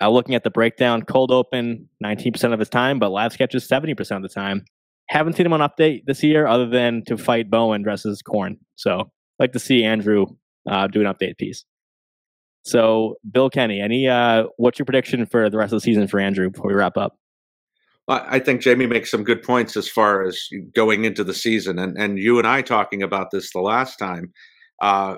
[0.00, 4.16] uh, looking at the breakdown, cold open 19% of his time, but live sketches 70%
[4.16, 4.64] of the time.
[5.08, 8.58] Haven't seen him on update this year other than to fight Bowen dresses corn.
[8.76, 10.26] So like to see Andrew
[10.68, 11.64] uh, do an update piece.
[12.68, 16.20] So, Bill Kenney, any uh, what's your prediction for the rest of the season for
[16.20, 17.18] Andrew before we wrap up?
[18.08, 21.96] I think Jamie makes some good points as far as going into the season, and
[21.96, 24.32] and you and I talking about this the last time.
[24.80, 25.16] Uh,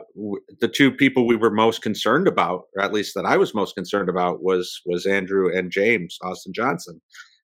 [0.60, 3.74] the two people we were most concerned about, or at least that I was most
[3.74, 7.00] concerned about, was was Andrew and James Austin Johnson,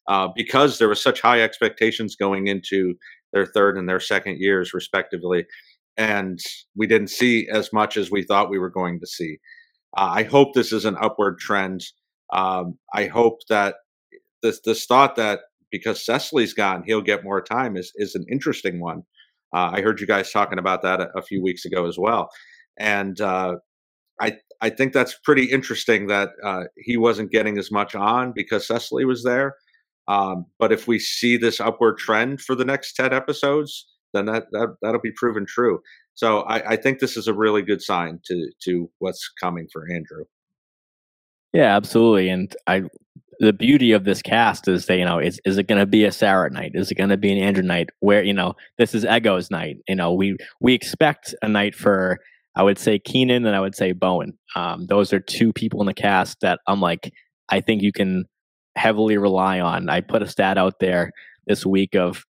[0.07, 2.95] uh, because there was such high expectations going into
[3.33, 5.47] their third and their second years, respectively,
[5.97, 6.39] and
[6.77, 9.39] we didn't see as much as we thought we were going to see.
[9.97, 11.83] Uh, I hope this is an upward trend.
[12.33, 13.77] Um, I hope that
[14.43, 18.81] this this thought that because Cecily's gone, he'll get more time is is an interesting
[18.81, 19.03] one.
[19.55, 22.29] Uh, I heard you guys talking about that a, a, few weeks ago as well,
[22.79, 23.57] and uh,
[24.21, 28.67] I I think that's pretty interesting that uh, he wasn't getting as much on because
[28.67, 29.55] Cecily was there.
[30.09, 34.45] Um, but if we see this upward trend for the next 10 episodes, then that,
[34.53, 35.81] that that'll be proven true.
[36.17, 39.87] So I, I think this is a really good sign to to what's coming for
[39.93, 40.25] Andrew.
[41.53, 42.29] Yeah, absolutely.
[42.31, 42.83] And I,
[43.39, 46.05] the beauty of this cast is that you know, is is it going to be
[46.05, 46.73] a Sarah night?
[46.75, 47.91] Is it going to be an Andrew night?
[48.01, 49.77] Where you know, this is Ego's night.
[49.89, 52.19] You know, we we expect a night for
[52.55, 54.33] I would say Kenan and I would say Bowen.
[54.55, 57.13] Um, those are two people in the cast that I'm like,
[57.51, 58.25] I think you can
[58.75, 59.91] heavily rely on.
[59.91, 61.13] I put a stat out there
[61.47, 62.25] this week of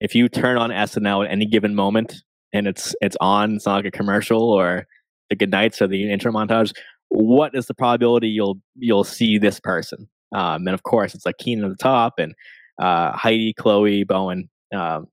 [0.00, 2.16] if you turn on SNL at any given moment
[2.52, 4.86] and it's it's on, it's not like a commercial or
[5.30, 6.72] the good nights or the intro montage.
[7.08, 10.08] What is the probability you'll you'll see this person?
[10.34, 12.34] Um, and of course, it's like Kenan at the top and
[12.78, 14.48] uh, Heidi, Chloe, Bowen.
[14.74, 15.08] Um,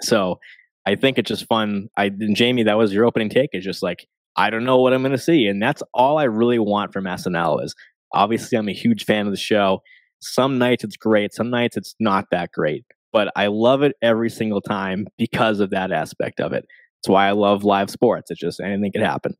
[0.00, 0.38] so
[0.86, 1.88] I think it's just fun.
[1.96, 3.50] I and Jamie, that was your opening take.
[3.52, 6.24] Is just like I don't know what I'm going to see, and that's all I
[6.24, 7.62] really want from SNL.
[7.64, 7.74] Is
[8.12, 9.82] obviously I'm a huge fan of the show.
[10.20, 14.30] Some nights it's great, some nights it's not that great, but I love it every
[14.30, 16.64] single time because of that aspect of it.
[16.98, 18.30] That's why I love live sports.
[18.30, 19.34] It's just anything can happen.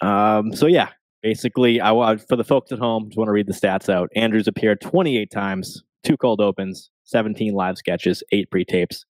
[0.00, 0.88] Um, so yeah,
[1.22, 4.10] basically, I for the folks at home, just want to read the stats out.
[4.14, 9.04] Andrews appeared 28 times, two cold opens, 17 live sketches, eight pre-tapes,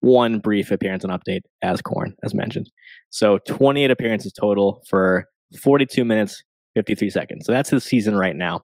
[0.00, 2.70] one brief appearance and update as Corn, as mentioned.
[3.10, 5.26] So 28 appearances total for
[5.60, 6.42] 42 minutes,
[6.74, 7.46] 53 seconds.
[7.46, 8.62] So that's his season right now.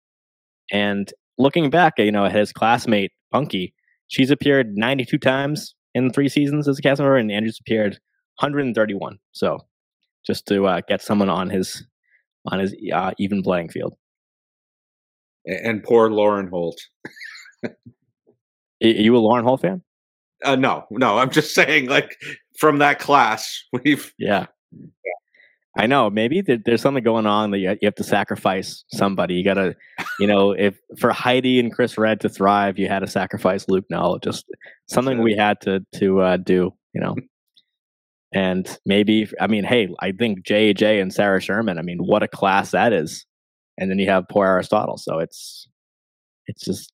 [0.72, 3.74] And looking back, you know, his classmate Punky,
[4.08, 7.94] she's appeared 92 times in three seasons as a cast member, and Andrews appeared
[8.40, 9.18] 131.
[9.32, 9.60] So
[10.26, 11.86] just to uh, get someone on his
[12.48, 13.96] on his uh, even playing field.
[15.46, 16.80] And poor Lauren Holt.
[17.64, 17.72] Are
[18.82, 19.84] you a Lauren Holt fan?
[20.44, 21.18] Uh, no, no.
[21.18, 22.16] I'm just saying, like
[22.58, 24.48] from that class, we've yeah.
[25.78, 26.10] I know.
[26.10, 29.36] Maybe there's something going on that you have to sacrifice somebody.
[29.36, 29.76] You got to,
[30.20, 33.86] you know, if for Heidi and Chris Redd to thrive, you had to sacrifice Luke
[33.90, 34.20] Null.
[34.20, 34.46] Just
[34.88, 36.74] something we had to to uh, do.
[36.94, 37.16] You know.
[38.34, 41.78] And maybe, I mean, hey, I think JJ and Sarah Sherman.
[41.78, 43.26] I mean, what a class that is.
[43.78, 44.98] And then you have poor Aristotle.
[44.98, 45.68] So it's
[46.48, 46.92] it's just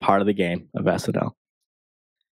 [0.00, 1.32] part of the game of SNL.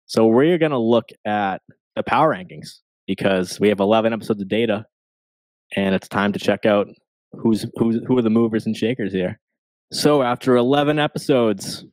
[0.06, 1.62] So we're going to look at
[1.96, 4.86] the power rankings because we have 11 episodes of data,
[5.74, 6.88] and it's time to check out
[7.32, 9.38] who's who's who are the movers and shakers here.
[9.92, 11.84] So after 11 episodes,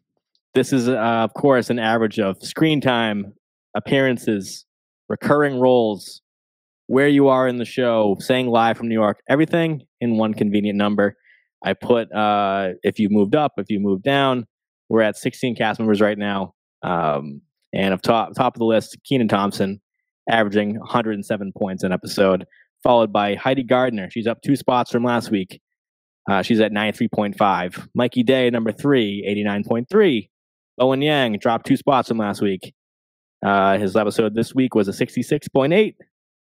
[0.53, 3.33] this is uh, of course an average of screen time,
[3.75, 4.65] appearances,
[5.09, 6.21] recurring roles,
[6.88, 10.77] where you are in the show, saying live from New York, everything in one convenient
[10.77, 11.15] number.
[11.63, 14.45] I put uh, if you moved up, if you moved down.
[14.89, 16.53] We're at 16 cast members right now.
[16.83, 17.41] Um,
[17.73, 19.81] and of top top of the list, Kenan Thompson,
[20.29, 22.45] averaging 107 points an episode,
[22.84, 24.10] followed by Heidi Gardner.
[24.12, 25.60] She's up two spots from last week.
[26.30, 27.88] Uh, she's at 93.5.
[27.96, 30.30] Mikey Day, number three, 89.3.
[30.78, 32.74] Bowen Yang dropped two spots from last week.
[33.46, 35.96] Uh, his episode this week was a 66.8.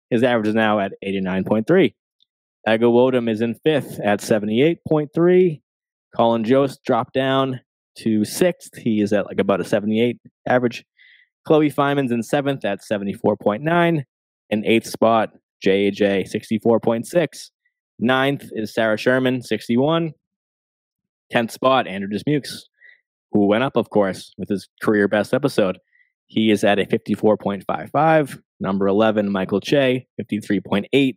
[0.10, 1.94] His average is now at 89.3.
[2.68, 5.62] Ego Nwodim is in fifth at 78.3.
[6.16, 7.62] Colin Jost dropped down
[8.00, 8.76] to sixth.
[8.78, 10.86] He is at like about a 78 average.
[11.46, 14.04] Chloe Fineman's in seventh at 74.9.
[14.50, 15.34] And eighth spot,
[15.66, 17.52] JJ, 64.6.
[18.00, 20.14] Ninth is Sarah Sherman, 61.
[21.32, 22.66] Tenth spot, Andrew Dismukes,
[23.32, 25.80] who went up, of course, with his career best episode.
[26.28, 28.40] He is at a 54.55.
[28.60, 31.16] Number 11, Michael Che, 53.8.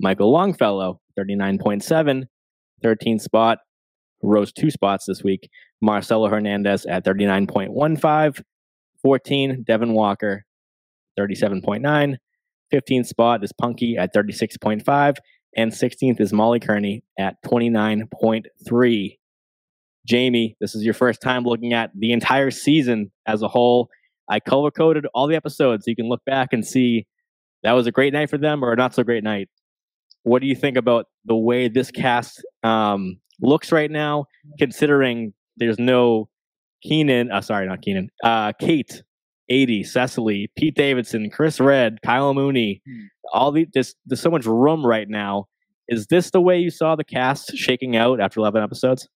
[0.00, 2.24] Michael Longfellow, 39.7.
[2.82, 3.58] 13th spot,
[4.22, 5.50] rose two spots this week.
[5.80, 8.42] Marcello Hernandez at 39.15.
[9.02, 10.44] 14, Devon Walker,
[11.18, 12.16] 37.9.
[12.72, 15.16] 15th spot is Punky at 36.5.
[15.56, 19.18] And 16th is Molly Kearney at 29.3.
[20.06, 23.88] Jamie, this is your first time looking at the entire season as a whole.
[24.28, 27.06] I color coded all the episodes so you can look back and see
[27.62, 29.48] that was a great night for them or a not so great night.
[30.22, 34.26] What do you think about the way this cast um, looks right now,
[34.58, 36.28] considering there's no
[36.86, 39.02] Kenan, uh, sorry, not Kenan, uh, Kate,
[39.50, 43.06] Aidy, Cecily, Pete Davidson, Chris Redd, Kyle Mooney, mm.
[43.32, 45.46] all the there's, there's so much room right now.
[45.88, 49.08] Is this the way you saw the cast shaking out after 11 episodes?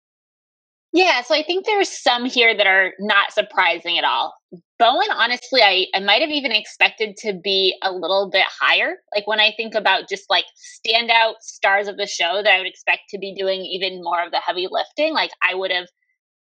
[0.95, 4.33] Yeah, so I think there's some here that are not surprising at all.
[4.79, 8.95] Bowen, honestly, I, I might have even expected to be a little bit higher.
[9.13, 10.45] Like when I think about just like
[10.87, 14.31] standout stars of the show that I would expect to be doing even more of
[14.31, 15.87] the heavy lifting, like I would have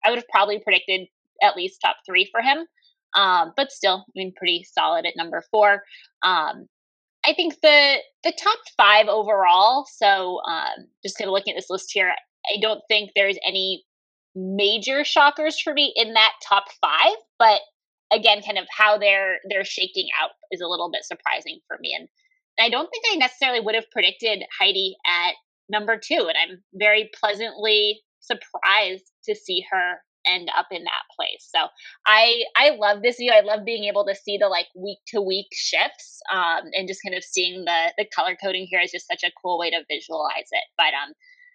[0.06, 1.08] I would have probably predicted
[1.42, 2.66] at least top three for him.
[3.18, 5.84] Um, but still, I mean, pretty solid at number four.
[6.22, 6.68] Um,
[7.26, 9.86] I think the the top five overall.
[9.92, 12.14] So um, just kind of looking at this list here,
[12.46, 13.84] I don't think there's any
[14.36, 17.16] major shockers for me in that top five.
[17.40, 17.62] But
[18.14, 21.96] again, kind of how they're they're shaking out is a little bit surprising for me.
[21.98, 22.08] And
[22.60, 25.34] I don't think I necessarily would have predicted Heidi at
[25.70, 31.48] number two, and I'm very pleasantly surprised to see her end up in that place.
[31.54, 31.68] So
[32.06, 33.32] I I love this view.
[33.32, 37.02] I love being able to see the like week to week shifts um, and just
[37.04, 39.84] kind of seeing the the color coding here is just such a cool way to
[39.90, 40.64] visualize it.
[40.78, 41.14] But um,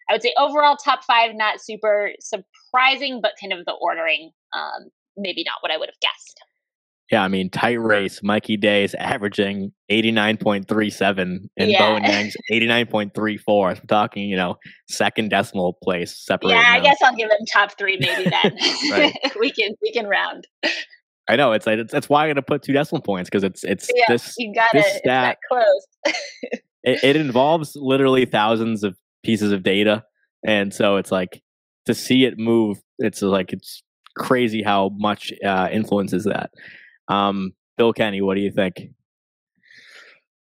[0.08, 4.90] I would say overall top five not super surprising, but kind of the ordering um,
[5.16, 6.40] maybe not what I would have guessed.
[7.12, 8.22] Yeah, I mean, tight race.
[8.22, 11.78] Mikey Day is averaging 89.37 and Yeah.
[11.78, 13.80] Bowen Yang's 89.34.
[13.80, 14.56] I'm talking, you know,
[14.88, 16.60] second decimal place separating.
[16.62, 16.84] yeah, I them.
[16.84, 19.12] guess I'll give them top three maybe then.
[19.38, 20.46] We can we can round.
[21.28, 23.62] I know it's like it's, that's why I'm gonna put two decimal points because it's
[23.64, 24.88] it's Yeah, this you got this it.
[24.96, 26.14] It's that stat- close.
[26.82, 30.02] it, it involves literally thousands of pieces of data,
[30.46, 31.42] and so it's like
[31.86, 32.78] to see it move.
[32.98, 33.82] It's like it's
[34.16, 36.50] crazy how much uh, influences that.
[37.08, 38.90] Um, Bill Kenney, what do you think?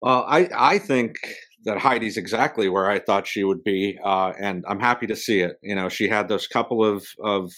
[0.01, 1.17] Well, I I think
[1.65, 5.41] that Heidi's exactly where I thought she would be, uh, and I'm happy to see
[5.41, 5.57] it.
[5.61, 7.51] You know, she had those couple of of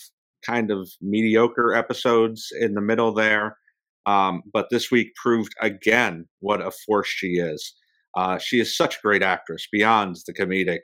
[0.45, 3.57] kind of mediocre episodes in the middle there,
[4.05, 7.75] um, but this week proved again what a force she is.
[8.15, 10.81] Uh, she is such a great actress beyond the comedic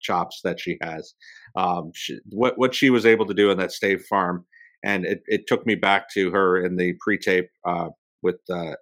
[0.00, 1.14] chops that she has.
[1.54, 4.44] Um, she, what what she was able to do in that State Farm,
[4.86, 7.88] and it, it took me back to her in the pre-tape uh,
[8.22, 8.74] with uh,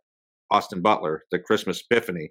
[0.51, 2.31] Austin Butler, the Christmas Epiphany.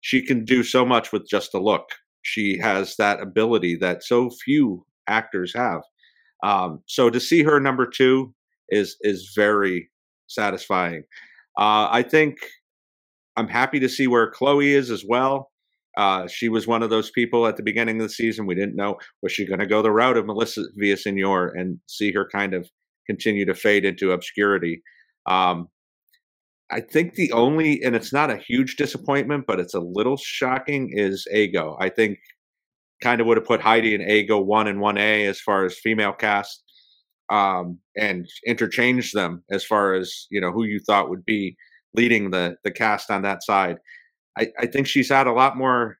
[0.00, 1.88] She can do so much with just a look.
[2.22, 5.82] She has that ability that so few actors have.
[6.44, 8.32] Um, so to see her number two
[8.68, 9.90] is is very
[10.28, 11.02] satisfying.
[11.58, 12.36] Uh, I think
[13.36, 15.50] I'm happy to see where Chloe is as well.
[15.96, 18.46] Uh, she was one of those people at the beginning of the season.
[18.46, 22.12] We didn't know was she going to go the route of Melissa Villasenor and see
[22.12, 22.68] her kind of
[23.08, 24.82] continue to fade into obscurity.
[25.26, 25.68] Um,
[26.70, 30.90] I think the only, and it's not a huge disappointment, but it's a little shocking,
[30.92, 31.76] is Ego.
[31.80, 32.18] I think
[33.02, 36.12] kind of would have put Heidi in Ego 1 and 1A as far as female
[36.12, 36.62] cast
[37.30, 41.56] um, and interchanged them as far as, you know, who you thought would be
[41.94, 43.78] leading the, the cast on that side.
[44.38, 45.98] I, I think she's had a lot more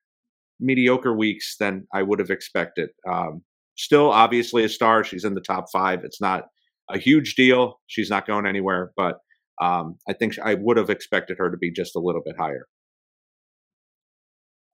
[0.60, 2.90] mediocre weeks than I would have expected.
[3.08, 3.42] Um,
[3.76, 5.04] still, obviously, a star.
[5.04, 6.04] She's in the top five.
[6.04, 6.46] It's not
[6.90, 7.80] a huge deal.
[7.86, 9.18] She's not going anywhere, but
[9.60, 12.66] um, I think I would have expected her to be just a little bit higher.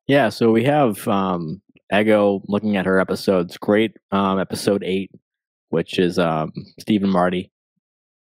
[0.06, 1.62] Yeah, so we have um,
[1.92, 3.56] Ego looking at her episodes.
[3.56, 5.10] Great um, episode eight,
[5.70, 7.46] which is um, Steve Martin,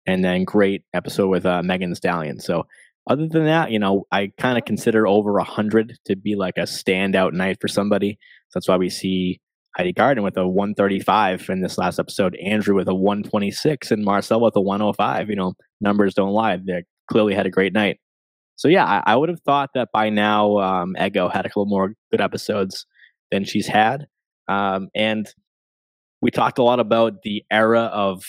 [0.05, 2.39] and then great episode with uh, Megan Stallion.
[2.39, 2.65] So
[3.09, 6.57] other than that, you know, I kind of consider over a hundred to be like
[6.57, 8.19] a standout night for somebody.
[8.49, 9.39] So that's why we see
[9.77, 14.41] Heidi Gardner with a 135 in this last episode, Andrew with a 126, and Marcel
[14.41, 15.29] with a 105.
[15.29, 16.57] You know, numbers don't lie.
[16.57, 17.99] They clearly had a great night.
[18.57, 21.65] So yeah, I, I would have thought that by now um, Ego had a couple
[21.65, 22.85] more good episodes
[23.31, 24.07] than she's had.
[24.47, 25.27] Um, and
[26.21, 28.23] we talked a lot about the era of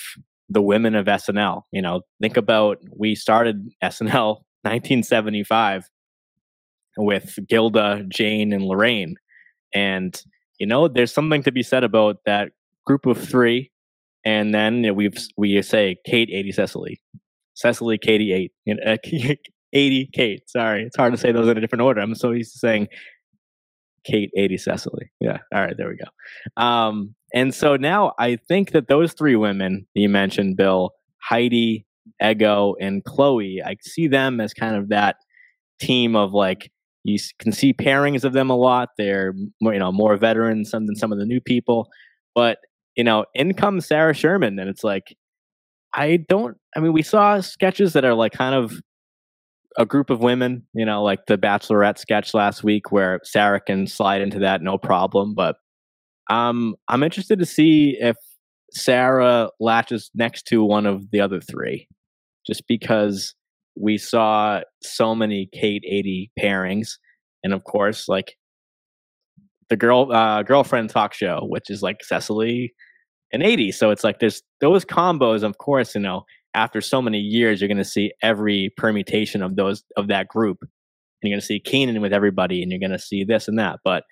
[0.48, 1.62] the women of SNL.
[1.72, 5.88] You know, think about we started SNL 1975
[6.96, 9.16] with Gilda, Jane, and Lorraine,
[9.74, 10.20] and
[10.62, 12.52] you know, there's something to be said about that
[12.86, 13.72] group of three.
[14.24, 17.00] And then we we say Kate, Aidy, Cecily,
[17.54, 18.96] Cecily, Katie, eight, you know,
[19.74, 20.48] Aidy, Kate.
[20.48, 22.00] Sorry, it's hard to say those in a different order.
[22.00, 22.86] I'm so used to saying
[24.04, 25.10] Kate, Aidy, Cecily.
[25.18, 25.38] Yeah.
[25.52, 26.62] All right, there we go.
[26.62, 30.92] Um, and so now I think that those three women you mentioned, Bill,
[31.28, 31.84] Heidi,
[32.22, 35.16] Ego, and Chloe, I see them as kind of that
[35.80, 36.70] team of like
[37.04, 38.90] you can see pairings of them a lot.
[38.96, 41.88] They're more, you know more veterans some than some of the new people,
[42.34, 42.58] but
[42.96, 45.16] you know, in comes Sarah Sherman, and it's like
[45.94, 46.56] I don't.
[46.76, 48.80] I mean, we saw sketches that are like kind of
[49.78, 53.86] a group of women, you know, like the Bachelorette sketch last week, where Sarah can
[53.86, 55.34] slide into that no problem.
[55.34, 55.56] But
[56.30, 58.16] um, I'm interested to see if
[58.72, 61.88] Sarah latches next to one of the other three,
[62.46, 63.34] just because
[63.74, 66.98] we saw so many Kate Aidy pairings,
[67.42, 68.36] and of course, like
[69.68, 72.74] the girl uh, girlfriend talk show, which is like Cecily
[73.32, 73.72] and Aidy.
[73.72, 77.68] So it's like there's those combos, of course, you know, after so many years, you're
[77.68, 80.58] going to see every permutation of those of that group.
[80.60, 83.58] And you're going to see Kenan with everybody, and you're going to see this and
[83.58, 83.78] that.
[83.84, 84.04] But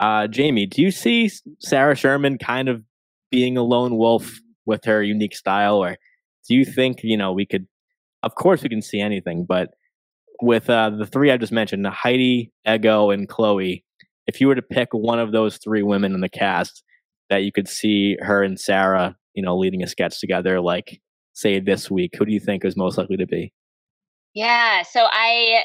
[0.00, 2.82] uh, Jamie, do you see Sarah Sherman kind of
[3.30, 5.96] being a lone wolf with her unique style, or
[6.48, 7.66] do you think you know we could?
[8.26, 9.70] Of course, we can see anything, but
[10.42, 13.84] with uh, the three I just mentioned, Heidi, Ego, and Chloe,
[14.26, 16.82] if you were to pick one of those three women in the cast
[17.30, 21.00] that you could see her and Sarah, you know, leading a sketch together, like
[21.34, 23.52] say this week, who do you think is most likely to be?
[24.34, 25.62] Yeah, so I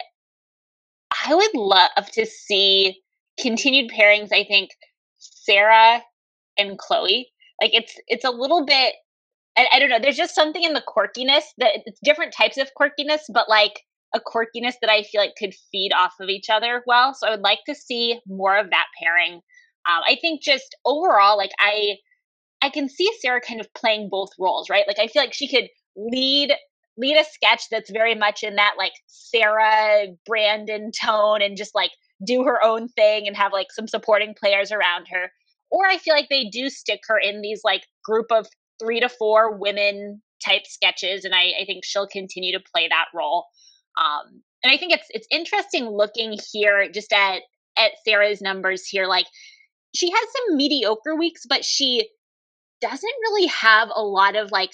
[1.26, 3.02] I would love to see
[3.40, 4.32] continued pairings.
[4.32, 4.70] I think
[5.18, 6.04] Sarah
[6.60, 7.28] and Chloe.
[7.60, 8.94] Like it's it's a little bit.
[9.58, 10.00] I, I don't know.
[10.02, 13.82] There's just something in the quirkiness that it's different types of quirkiness, but like
[14.14, 17.14] a quirkiness that I feel like could feed off of each other well.
[17.14, 19.34] So I would like to see more of that pairing.
[19.34, 21.98] Um, I think just overall, like I
[22.62, 24.86] I can see Sarah kind of playing both roles, right?
[24.88, 26.54] Like I feel like she could lead
[26.98, 31.92] lead a sketch that's very much in that like Sarah Brandon tone and just like
[32.26, 35.32] do her own thing and have like some supporting players around her.
[35.72, 38.46] Or I feel like they do stick her in these like group of
[38.82, 43.06] three to four women type sketches, and I, I think she'll continue to play that
[43.14, 43.46] role.
[44.00, 47.42] Um, and I think it's it's interesting looking here just at
[47.78, 49.08] at Sarah's numbers here.
[49.08, 49.26] Like
[49.96, 52.08] she has some mediocre weeks, but she
[52.82, 54.72] doesn't really have a lot of like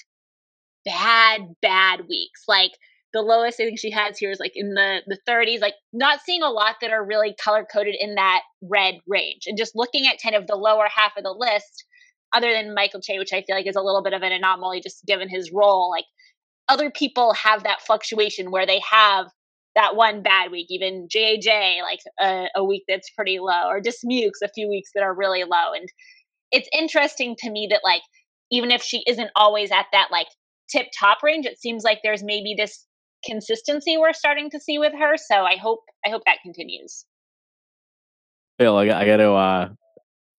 [0.86, 2.44] bad bad weeks.
[2.48, 2.72] Like
[3.14, 5.62] the lowest I think she has here is like in the the 30s.
[5.62, 9.58] Like not seeing a lot that are really color coded in that red range, and
[9.58, 11.86] just looking at kind of the lower half of the list.
[12.34, 14.82] Other than Michael Che, which I feel like is a little bit of an anomaly,
[14.82, 16.06] just given his role, like
[16.68, 19.28] other people have that fluctuation where they have
[19.76, 24.04] that one bad week, even JJ, like a, a week that's pretty low, or just
[24.04, 25.74] Dismukes, a few weeks that are really low.
[25.74, 25.88] And
[26.52, 28.02] it's interesting to me that, like,
[28.52, 30.28] even if she isn't always at that, like,
[30.70, 32.86] tip top range, it seems like there's maybe this
[33.24, 35.16] consistency we're starting to see with her.
[35.16, 37.06] So I hope, I hope that continues.
[38.58, 39.70] Bill, I, I got to, uh,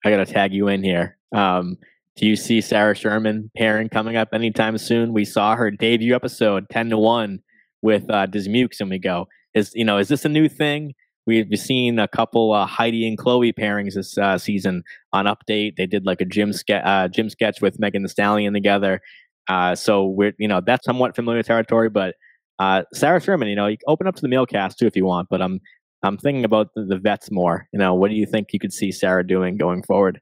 [0.05, 1.18] I got to tag you in here.
[1.33, 1.77] Um,
[2.17, 5.13] do you see Sarah Sherman pairing coming up anytime soon?
[5.13, 7.41] We saw her debut episode ten to one
[7.83, 10.95] with uh, Dismukes, and we go, is you know, is this a new thing?
[11.27, 15.77] We've seen a couple uh, Heidi and Chloe pairings this uh, season on Update.
[15.77, 19.01] They did like a gym sketch, uh, gym sketch with Megan Thee Stallion together.
[19.47, 22.15] Uh, so we're you know that's somewhat familiar territory, but
[22.59, 25.05] uh, Sarah Sherman, you know, you open up to the male cast too if you
[25.05, 25.29] want.
[25.31, 25.61] But I'm
[26.03, 27.69] I'm thinking about the, the vets more.
[27.73, 30.21] You know, what do you think you could see Sarah doing going forward?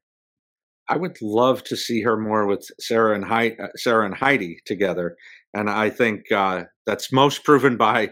[0.88, 4.60] I would love to see her more with Sarah and Heidi, uh, Sarah and Heidi
[4.66, 5.16] together,
[5.54, 8.10] and I think uh, that's most proven by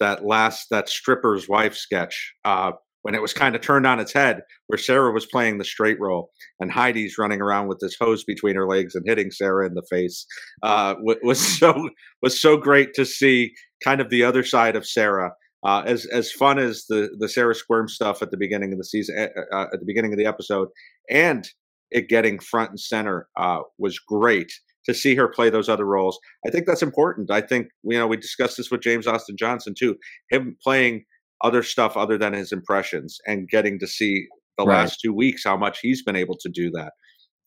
[0.00, 4.12] that last that stripper's wife sketch uh, when it was kind of turned on its
[4.12, 8.24] head, where Sarah was playing the straight role and Heidi's running around with this hose
[8.24, 10.26] between her legs and hitting Sarah in the face.
[10.62, 11.88] Uh, was so
[12.22, 13.52] was so great to see
[13.82, 15.32] kind of the other side of Sarah.
[15.64, 18.84] Uh, as as fun as the the Sarah Squirm stuff at the beginning of the
[18.84, 20.68] season, uh, uh at the beginning of the episode,
[21.10, 21.48] and
[21.90, 24.52] it getting front and center uh, was great
[24.86, 26.18] to see her play those other roles.
[26.46, 27.30] I think that's important.
[27.30, 29.96] I think you know we discussed this with James Austin Johnson too.
[30.30, 31.04] Him playing
[31.42, 34.26] other stuff other than his impressions and getting to see
[34.56, 34.78] the right.
[34.78, 36.92] last two weeks how much he's been able to do that.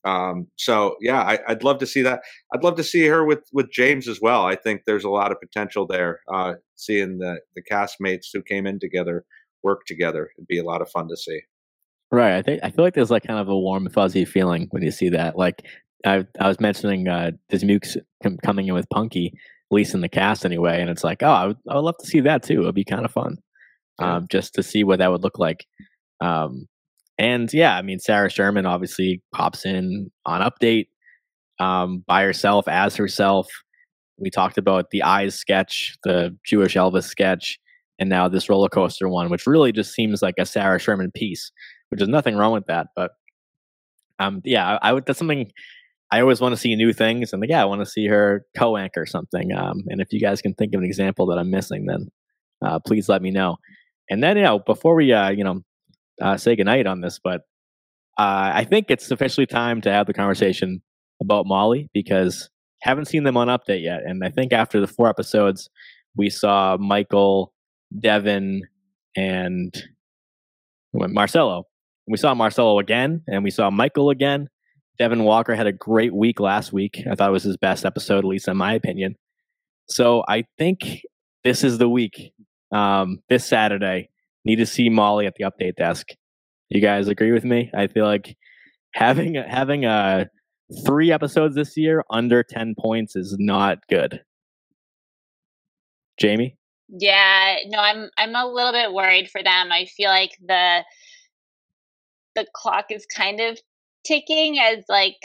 [0.04, 2.22] Um, so yeah, I, would love to see that.
[2.54, 4.46] I'd love to see her with with James as well.
[4.46, 6.22] I think there's a lot of potential there.
[6.34, 9.26] Uh, seeing the the castmates who came in together
[9.64, 11.42] work together, it'd be a lot of fun to see.
[12.12, 12.36] Right.
[12.36, 14.92] I think I feel like there's like kind of a warm, fuzzy feeling when you
[14.92, 15.38] see that.
[15.38, 15.66] Like
[16.06, 17.96] I, I was mentioning uh, Dismukes
[18.44, 21.48] coming in with Punky, at least in the cast anyway, and it's like, oh, I
[21.48, 22.62] would, I would love to see that too.
[22.62, 23.38] It'd be kind of fun,
[24.00, 24.18] yeah.
[24.18, 25.66] um, just to see what that would look like.
[26.20, 26.68] Um,
[27.18, 30.88] and yeah, I mean, Sarah Sherman obviously pops in on Update
[31.60, 33.48] um, by herself as herself.
[34.18, 37.58] We talked about the Eyes sketch, the Jewish Elvis sketch,
[38.00, 41.52] and now this roller coaster one, which really just seems like a Sarah Sherman piece
[41.92, 42.88] which is nothing wrong with that.
[42.96, 43.12] But
[44.18, 45.06] um, yeah, I, I would.
[45.06, 45.52] That's something
[46.12, 48.46] I always want to see new things, and like, yeah, I want to see her
[48.58, 49.52] co-anchor something.
[49.54, 52.10] Um, and if you guys can think of an example that I'm missing, then
[52.62, 53.58] uh, please let me know.
[54.10, 55.62] And then you know, before we uh, you know
[56.22, 57.42] uh, say goodnight on this, but
[58.18, 60.82] uh, I think it's officially time to have the conversation
[61.22, 62.50] about Molly because
[62.82, 65.70] haven't seen them on update yet, and I think after the four episodes,
[66.16, 67.54] we saw Michael,
[68.00, 68.62] Devon,
[69.16, 69.74] and
[70.94, 71.66] Marcello
[72.12, 74.50] we saw Marcello again, and we saw Michael again.
[75.00, 77.04] Devon Walker had a great week last week.
[77.10, 79.16] I thought it was his best episode, at least in my opinion.
[79.88, 81.02] So I think
[81.44, 82.34] this is the week.
[82.72, 84.10] Um, this Saturday,
[84.46, 86.08] need to see Molly at the update desk.
[86.70, 87.70] You guys agree with me?
[87.74, 88.38] I feel like
[88.94, 90.26] having having uh,
[90.86, 94.22] three episodes this year under ten points is not good.
[96.18, 96.58] Jamie?
[96.88, 99.72] Yeah, no, I'm I'm a little bit worried for them.
[99.72, 100.84] I feel like the
[102.36, 103.60] the clock is kind of
[104.06, 105.18] ticking as like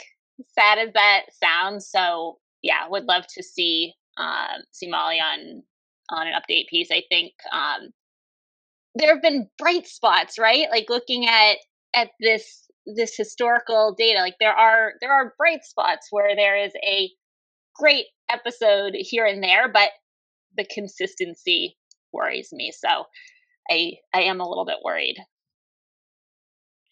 [0.59, 5.63] sad as that sounds so yeah would love to see um see molly on
[6.11, 6.91] on an update piece.
[6.91, 7.91] I think um,
[8.95, 10.67] there have been bright spots, right?
[10.71, 11.57] Like looking at
[11.95, 16.73] at this this historical data, like there are there are bright spots where there is
[16.85, 17.11] a
[17.75, 19.91] great episode here and there, but
[20.57, 21.77] the consistency
[22.13, 22.73] worries me.
[22.73, 23.05] So
[23.71, 25.17] I I am a little bit worried.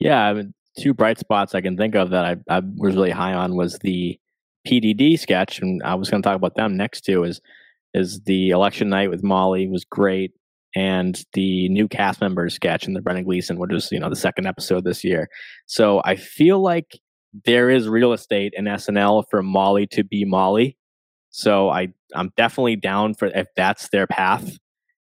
[0.04, 3.10] Yeah, I mean, two bright spots I can think of that I, I was really
[3.10, 4.20] high on was the
[4.68, 7.24] PDD sketch, and I was going to talk about them next too.
[7.24, 7.40] Is
[7.94, 10.32] is the election night with Molly was great,
[10.76, 14.16] and the new cast members sketch and the Brendan Gleeson, which is you know the
[14.16, 15.28] second episode this year.
[15.64, 17.00] So I feel like
[17.46, 20.76] there is real estate in SNL for Molly to be Molly.
[21.30, 24.58] So I I'm definitely down for if that's their path,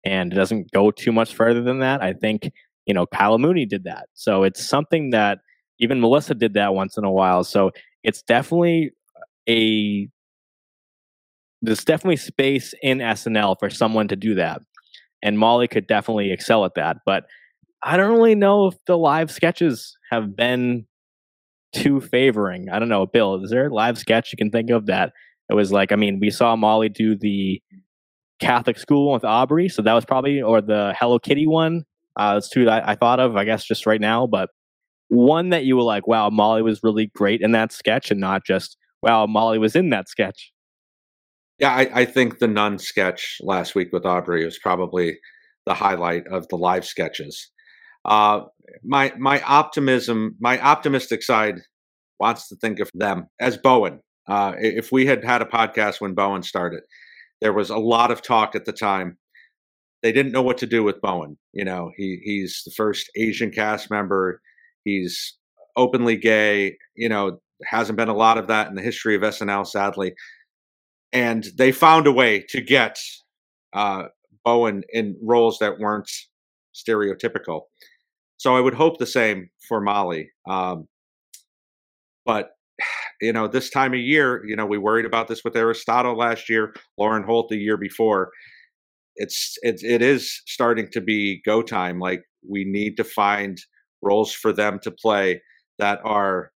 [0.05, 2.01] and it doesn't go too much further than that.
[2.01, 2.53] I think
[2.87, 5.39] you know Kyle Mooney did that, so it's something that
[5.79, 7.45] even Melissa did that once in a while.
[7.45, 7.73] So
[8.03, 8.93] it's definitely
[9.49, 10.09] a
[11.63, 14.61] there's definitely space in SNL for someone to do that.
[15.23, 16.99] And Molly could definitely excel at that.
[17.07, 17.25] But
[17.83, 20.87] I don't really know if the live sketches have been
[21.75, 22.69] too favoring.
[22.69, 25.13] I don't know, Bill, is there a live sketch you can think of that
[25.51, 27.61] it was like, I mean, we saw Molly do the
[28.41, 31.85] Catholic school with Aubrey, so that was probably, or the Hello Kitty one.
[32.17, 34.27] Uh, that's two that I thought of, I guess, just right now.
[34.27, 34.51] But
[35.09, 38.45] one that you were like, wow, Molly was really great in that sketch, and not
[38.45, 40.53] just, wow, Molly was in that sketch.
[41.59, 45.19] Yeah, I, I think the nun sketch last week with Aubrey was probably
[45.67, 47.51] the highlight of the live sketches.
[48.05, 48.41] Uh,
[48.83, 51.57] my my optimism, my optimistic side
[52.21, 54.01] wants to think of them as Bowen.
[54.29, 56.81] Uh, if we had had a podcast when Bowen started,
[57.41, 59.17] there was a lot of talk at the time.
[60.05, 61.37] They didn't know what to do with Bowen.
[61.53, 64.41] You know, he he's the first Asian cast member.
[64.85, 65.37] He's
[65.77, 66.77] openly gay.
[66.95, 70.15] You know, hasn't been a lot of that in the history of SNL, sadly
[71.15, 72.99] and they found a way to get
[73.73, 74.05] uh,
[74.45, 76.11] Bowen in roles that weren't
[76.75, 77.63] stereotypical.
[78.37, 80.29] So I would hope the same for Molly.
[80.47, 80.89] Um,
[82.27, 82.51] but
[83.21, 86.51] you know, this time of year, you know, we worried about this with Aristotle last
[86.51, 88.31] year, Lauren Holt the year before.
[89.17, 91.99] It's it it is starting to be go time.
[92.01, 93.59] Like we need to find
[94.03, 95.43] roles for them to play
[95.79, 96.51] that are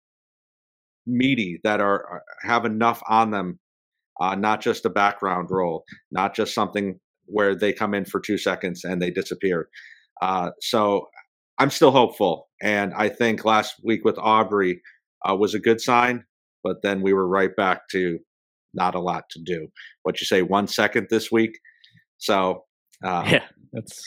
[1.05, 3.59] meaty, that are have enough on them
[4.19, 8.37] uh, not just a background role, not just something where they come in for two
[8.37, 9.69] seconds and they disappear.
[10.21, 11.07] Uh, so
[11.59, 12.47] I'm still hopeful.
[12.61, 14.81] And I think last week with Aubrey
[15.29, 16.23] uh, was a good sign,
[16.63, 18.19] but then we were right back to
[18.73, 19.67] not a lot to do.
[20.03, 21.59] What you say, one second this week?
[22.17, 22.65] So,
[23.03, 23.43] uh, yeah,
[23.73, 24.01] that's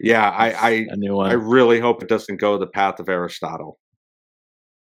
[0.00, 0.30] yeah.
[0.30, 1.30] I I, new one.
[1.30, 3.78] I really hope it doesn't go the path of Aristotle.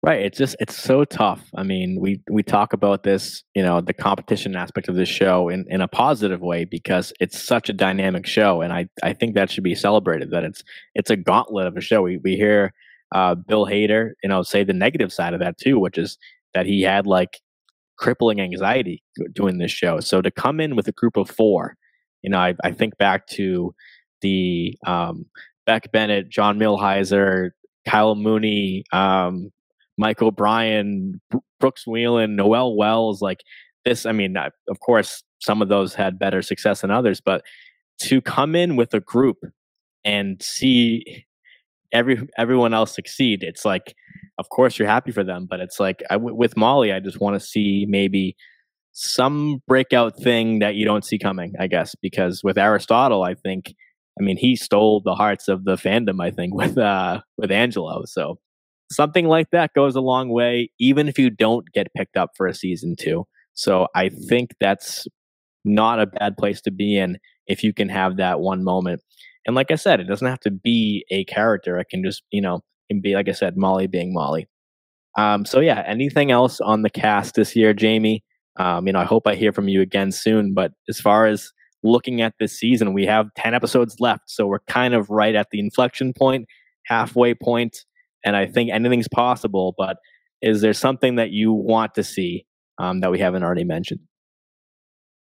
[0.02, 0.22] Right.
[0.22, 1.42] It's just it's so tough.
[1.54, 5.50] I mean, we we talk about this, you know, the competition aspect of this show
[5.50, 9.34] in, in a positive way because it's such a dynamic show, and I, I think
[9.34, 10.30] that should be celebrated.
[10.30, 10.64] That it's
[10.94, 12.00] it's a gauntlet of a show.
[12.00, 12.72] We we hear
[13.12, 16.16] uh, Bill Hader, you know, say the negative side of that too, which is
[16.54, 17.38] that he had like
[17.98, 19.02] crippling anxiety
[19.34, 20.00] doing this show.
[20.00, 21.76] So to come in with a group of four,
[22.22, 23.74] you know, I, I think back to
[24.20, 25.26] the um,
[25.66, 27.50] Beck Bennett, John Milhiser,
[27.86, 29.50] Kyle Mooney, um,
[29.96, 31.20] Mike O'Brien,
[31.58, 33.40] Brooks Wheelan, Noel Wells, like
[33.84, 34.06] this.
[34.06, 37.42] I mean, of course, some of those had better success than others, but
[38.02, 39.38] to come in with a group
[40.04, 41.26] and see
[41.92, 43.94] every everyone else succeed, it's like,
[44.38, 47.40] of course, you're happy for them, but it's like I, with Molly, I just want
[47.40, 48.36] to see maybe
[49.02, 51.54] some breakout thing that you don't see coming.
[51.58, 53.74] I guess because with Aristotle, I think.
[54.18, 56.22] I mean, he stole the hearts of the fandom.
[56.22, 58.04] I think with uh, with Angelo.
[58.04, 58.38] So
[58.92, 62.46] something like that goes a long way, even if you don't get picked up for
[62.46, 63.24] a season two.
[63.54, 65.06] So I think that's
[65.64, 69.02] not a bad place to be in if you can have that one moment.
[69.46, 71.78] And like I said, it doesn't have to be a character.
[71.78, 74.48] It can just, you know, can be, like I said, Molly being Molly.
[75.16, 78.22] Um, so yeah, anything else on the cast this year, Jamie?
[78.60, 80.52] Um, you know, I hope I hear from you again soon.
[80.52, 81.50] But as far as
[81.82, 84.24] looking at this season, we have 10 episodes left.
[84.26, 86.46] So we're kind of right at the inflection point,
[86.86, 87.76] halfway point
[88.24, 89.74] and I think anything's possible.
[89.76, 89.96] But
[90.42, 92.46] is there something that you want to see
[92.78, 94.00] um, that we haven't already mentioned?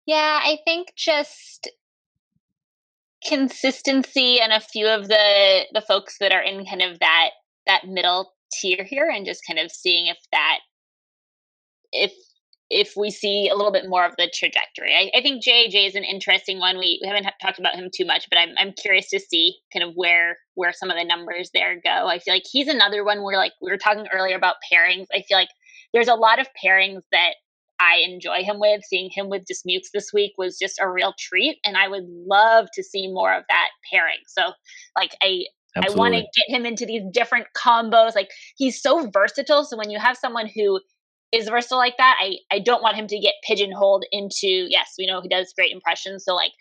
[0.05, 1.69] Yeah, I think just
[3.25, 7.29] consistency and a few of the the folks that are in kind of that
[7.65, 10.59] that middle tier here, and just kind of seeing if that
[11.91, 12.13] if
[12.69, 14.93] if we see a little bit more of the trajectory.
[14.93, 16.77] I, I think JJ is an interesting one.
[16.77, 19.83] We, we haven't talked about him too much, but I'm I'm curious to see kind
[19.83, 22.07] of where where some of the numbers there go.
[22.07, 25.05] I feel like he's another one where like we were talking earlier about pairings.
[25.13, 25.49] I feel like
[25.93, 27.35] there's a lot of pairings that
[27.79, 28.81] I enjoy him with.
[28.83, 32.67] Seeing him with Dismukes this week was just a real treat, and I would love
[32.73, 34.23] to see more of that pairing.
[34.27, 34.53] So,
[34.95, 35.45] like, I
[35.77, 38.15] I want to get him into these different combos.
[38.15, 39.65] Like, he's so versatile.
[39.65, 40.79] So when you have someone who
[41.31, 44.67] is versatile like that, I I don't want him to get pigeonholed into.
[44.69, 46.23] Yes, we know he does great impressions.
[46.25, 46.51] So like,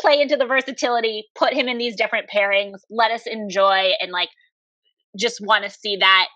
[0.00, 4.28] play into the versatility, put him in these different pairings, let us enjoy, and like,
[5.18, 6.28] just want to see that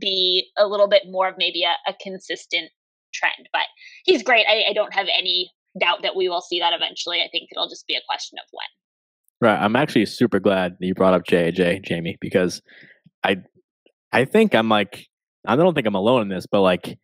[0.00, 2.70] be a little bit more of maybe a, a consistent
[3.14, 3.48] trend.
[3.52, 3.66] But
[4.04, 4.46] he's great.
[4.48, 7.20] I, I don't have any doubt that we will see that eventually.
[7.20, 9.48] I think it'll just be a question of when.
[9.48, 9.62] Right.
[9.62, 12.62] I'm actually super glad that you brought up JJ, Jamie, because
[13.22, 13.36] I
[14.12, 15.06] I think I'm like
[15.46, 16.98] I don't think I'm alone in this, but like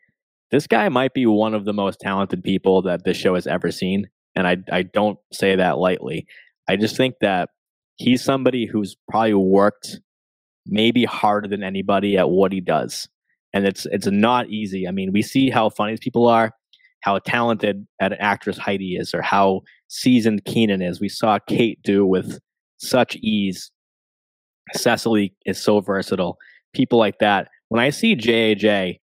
[0.51, 3.71] this guy might be one of the most talented people that this show has ever
[3.71, 4.09] seen.
[4.35, 6.27] And I I don't say that lightly.
[6.69, 7.51] I just think that
[7.97, 10.01] he's somebody who's probably worked
[10.67, 13.09] maybe harder than anybody at what he does.
[13.53, 14.89] And it's it's not easy.
[14.89, 16.53] I mean, we see how funny these people are,
[17.01, 21.01] how talented an actress Heidi is, or how seasoned Kenan is.
[21.01, 22.39] We saw Kate do with
[22.79, 23.71] such ease.
[24.75, 26.39] Cecily is so versatile.
[26.73, 27.49] People like that.
[27.73, 29.01] When I see JAJ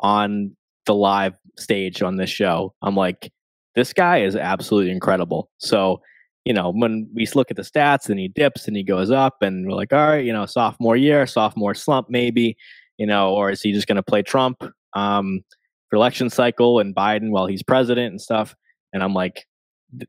[0.00, 0.54] on
[0.84, 3.32] the live stage on this show, I'm like,
[3.74, 5.50] this guy is absolutely incredible.
[5.56, 6.02] So
[6.44, 9.42] you know, when we look at the stats and he dips and he goes up
[9.42, 12.56] and we're like, all right, you know, sophomore year, sophomore slump maybe,
[12.98, 14.62] you know, or is he just going to play Trump
[14.94, 15.40] um,
[15.88, 18.54] for election cycle and Biden while he's president and stuff?
[18.92, 19.46] And I'm like,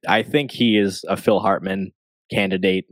[0.08, 1.92] I think he is a Phil Hartman
[2.32, 2.86] candidate.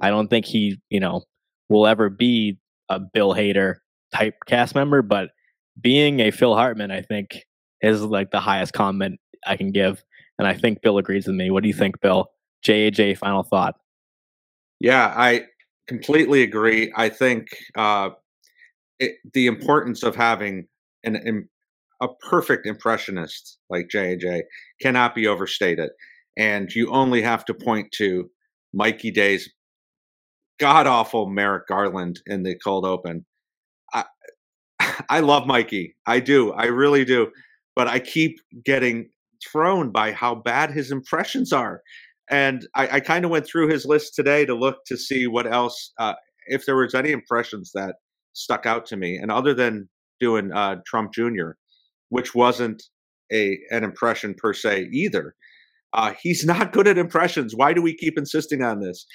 [0.00, 1.22] I don't think he, you know,
[1.68, 2.58] will ever be
[2.90, 3.76] a Bill Hader
[4.14, 5.30] type cast member, but
[5.80, 7.44] being a Phil Hartman, I think,
[7.80, 10.02] is like the highest comment I can give.
[10.38, 11.50] And I think Bill agrees with me.
[11.50, 12.30] What do you think, Bill?
[12.64, 13.76] JAJ, final thought.
[14.80, 15.46] Yeah, I
[15.86, 16.92] completely agree.
[16.96, 18.10] I think uh,
[18.98, 20.66] it, the importance of having
[21.04, 21.48] an, an,
[22.00, 24.42] a perfect impressionist like JAJ
[24.80, 25.90] cannot be overstated.
[26.36, 28.30] And you only have to point to
[28.72, 29.50] Mikey Day's
[30.60, 33.24] god awful Merrick Garland in the cold open.
[35.10, 35.96] I, love Mikey.
[36.06, 36.52] I do.
[36.52, 37.30] I really do.
[37.74, 39.08] But I keep getting
[39.52, 41.82] thrown by how bad his impressions are.
[42.30, 45.50] And I, I kind of went through his list today to look to see what
[45.50, 46.14] else, uh,
[46.46, 47.96] if there was any impressions that
[48.34, 49.16] stuck out to me.
[49.16, 49.88] And other than
[50.20, 51.52] doing uh, Trump Jr.,
[52.10, 52.82] which wasn't
[53.32, 55.34] a an impression per se either,
[55.92, 57.54] uh, he's not good at impressions.
[57.54, 59.06] Why do we keep insisting on this?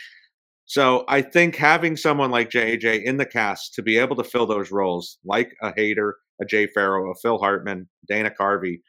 [0.66, 4.46] So I think having someone like JJ in the cast to be able to fill
[4.46, 8.82] those roles, like a Hader, a Jay Pharoah, a Phil Hartman, Dana Carvey,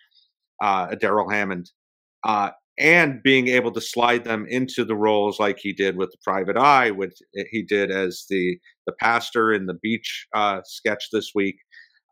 [0.63, 1.71] uh, a Darrell Hammond,
[2.25, 6.19] uh, and being able to slide them into the roles like he did with the
[6.25, 7.13] private eye which
[7.53, 11.55] he did as the the pastor in the beach uh, sketch this week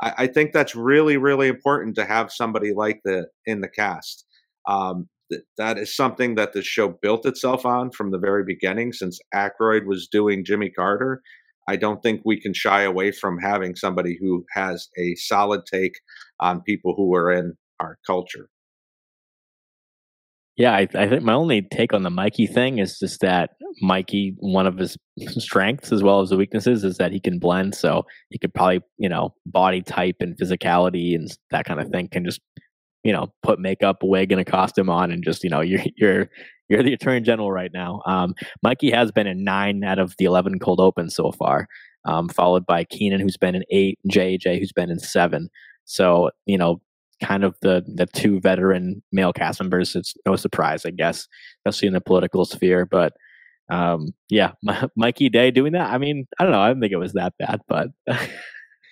[0.02, 4.26] I, I, think that's really really important to have somebody like the in the cast.
[4.68, 8.93] Um, th- that is something that the show built itself on from the very beginning
[8.93, 11.22] since Aykroyd was doing jimmy carter
[11.68, 15.95] i don't think we can shy away from having somebody who has a solid take
[16.41, 18.49] on people who are in our culture
[20.57, 24.35] yeah, I, I, think my only take on the Mikey thing is just that Mikey,
[24.39, 24.99] one of his
[25.39, 27.74] strengths as well as the weaknesses, is that he can blend.
[27.74, 32.09] So he could probably, you know, body type and physicality and that kind of thing
[32.09, 32.41] can just,
[33.05, 35.82] you know, put makeup, a wig, and a costume on, and just, you know, you're
[35.96, 36.30] you're
[36.68, 38.03] you're the attorney general right now.
[38.07, 41.66] Um, Mikey has been in nine out of the eleven cold opens so far,
[42.05, 45.48] um, followed by Kenan, who's been in eight, JJ, who's been in seven.
[45.84, 46.80] So you know,
[47.22, 49.94] kind of the the two veteran male cast members.
[49.96, 51.28] It's no surprise, I guess,
[51.61, 52.86] especially in the political sphere.
[52.86, 53.14] But
[53.70, 54.53] um, yeah,
[54.96, 55.90] Mikey Day doing that.
[55.90, 56.61] I mean, I don't know.
[56.61, 57.88] I didn't think it was that bad, but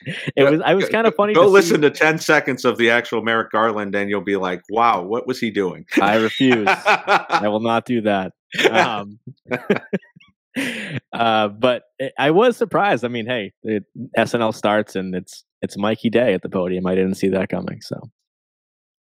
[0.36, 0.60] it was.
[0.64, 1.34] I was kind of funny.
[1.34, 1.82] Go to listen see.
[1.82, 5.40] to ten seconds of the actual Merrick Garland, and you'll be like, "Wow, what was
[5.40, 6.66] he doing?" I refuse.
[6.68, 8.32] I will not do that.
[8.68, 9.20] Um,
[11.12, 13.04] uh, but it, I was surprised.
[13.04, 13.84] I mean, hey, it,
[14.18, 16.84] SNL starts and it's it's Mikey Day at the podium.
[16.84, 17.80] I didn't see that coming.
[17.80, 18.10] So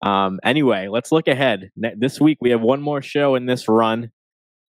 [0.02, 1.72] um, anyway, let's look ahead.
[1.76, 4.12] This week we have one more show in this run.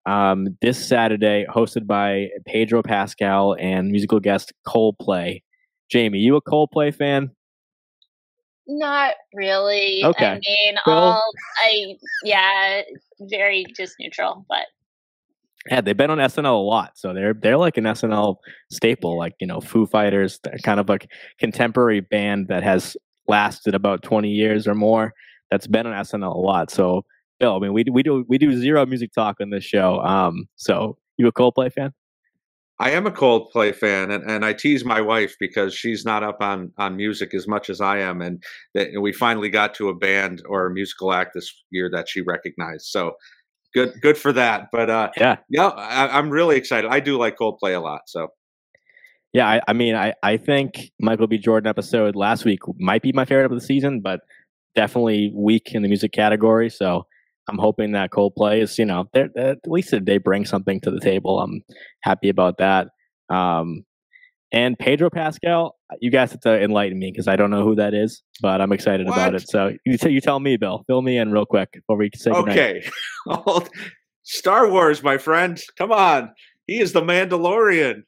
[0.05, 5.43] Um, this Saturday, hosted by Pedro Pascal and musical guest Coldplay.
[5.89, 7.31] Jamie, you a Coldplay fan?
[8.67, 10.03] Not really.
[10.05, 10.25] Okay.
[10.27, 11.23] I mean, all
[11.57, 12.81] I yeah,
[13.21, 14.67] very just neutral, but
[15.71, 18.35] Yeah, they've been on SNL a lot, so they're they're like an SNL
[18.71, 21.09] staple, like you know Foo Fighters, they're kind of like
[21.39, 22.95] contemporary band that has
[23.27, 25.13] lasted about twenty years or more.
[25.49, 26.69] That's been on SNL a lot.
[26.69, 27.05] So,
[27.39, 29.99] Bill, I mean, we do we do we do zero music talk on this show.
[30.01, 31.91] Um, so you a Coldplay fan?
[32.81, 36.37] I am a Coldplay fan, and, and I tease my wife because she's not up
[36.39, 38.41] on on music as much as I am, and
[38.73, 42.21] that we finally got to a band or a musical act this year that she
[42.21, 42.85] recognized.
[42.85, 43.13] So
[43.73, 44.69] good, good for that.
[44.71, 45.37] But uh, Yeah.
[45.49, 46.89] yeah, I, I'm really excited.
[46.89, 48.01] I do like Coldplay a lot.
[48.07, 48.29] So
[49.33, 51.37] Yeah, I, I mean, I, I think Michael B.
[51.37, 54.21] Jordan episode last week might be my favorite of the season, but
[54.75, 56.69] definitely weak in the music category.
[56.69, 57.05] So
[57.49, 60.99] I'm hoping that Coldplay is, you know, they're, at least they bring something to the
[60.99, 61.39] table.
[61.39, 61.63] I'm
[62.01, 62.89] happy about that.
[63.29, 63.85] Um,
[64.51, 67.93] and Pedro Pascal, you guys have to enlighten me because I don't know who that
[67.93, 69.47] is, but I'm excited about it.
[69.47, 70.83] So you, t- you tell me, Bill.
[70.87, 72.89] Fill me in real quick before we say okay,
[74.23, 75.59] Star Wars, my friend.
[75.77, 76.31] Come on,
[76.67, 78.03] he is the Mandalorian.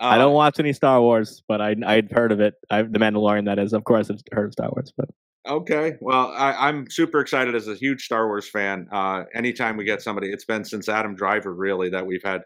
[0.00, 2.54] I Uh, don't watch any Star Wars, but I I'd heard of it.
[2.70, 3.72] I, the Mandalorian, that is.
[3.72, 5.08] Of course, I've heard of Star Wars, but
[5.48, 5.96] Okay.
[6.00, 8.86] Well, I, I'm super excited as a huge Star Wars fan.
[8.92, 12.42] Uh, anytime we get somebody, it's been since Adam Driver really that we've had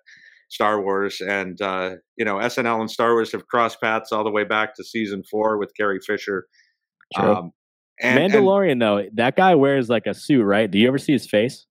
[0.48, 4.30] Star Wars, and uh, you know SNL and Star Wars have crossed paths all the
[4.30, 6.46] way back to season four with Carrie Fisher.
[7.14, 7.34] True.
[7.34, 7.50] Um,
[8.00, 10.70] and, and, Mandalorian though, that guy wears like a suit, right?
[10.70, 11.66] Do you ever see his face?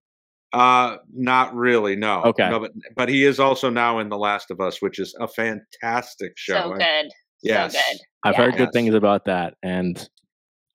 [0.53, 1.95] uh, not really.
[1.95, 2.21] No.
[2.23, 2.49] Okay.
[2.49, 5.27] No, but but he is also now in The Last of Us, which is a
[5.27, 6.71] fantastic show.
[6.71, 7.11] So good.
[7.43, 7.73] Yes.
[7.73, 7.99] So good.
[8.23, 8.37] I've Yeah.
[8.37, 8.73] heard good Yes.
[8.73, 10.09] things about that, and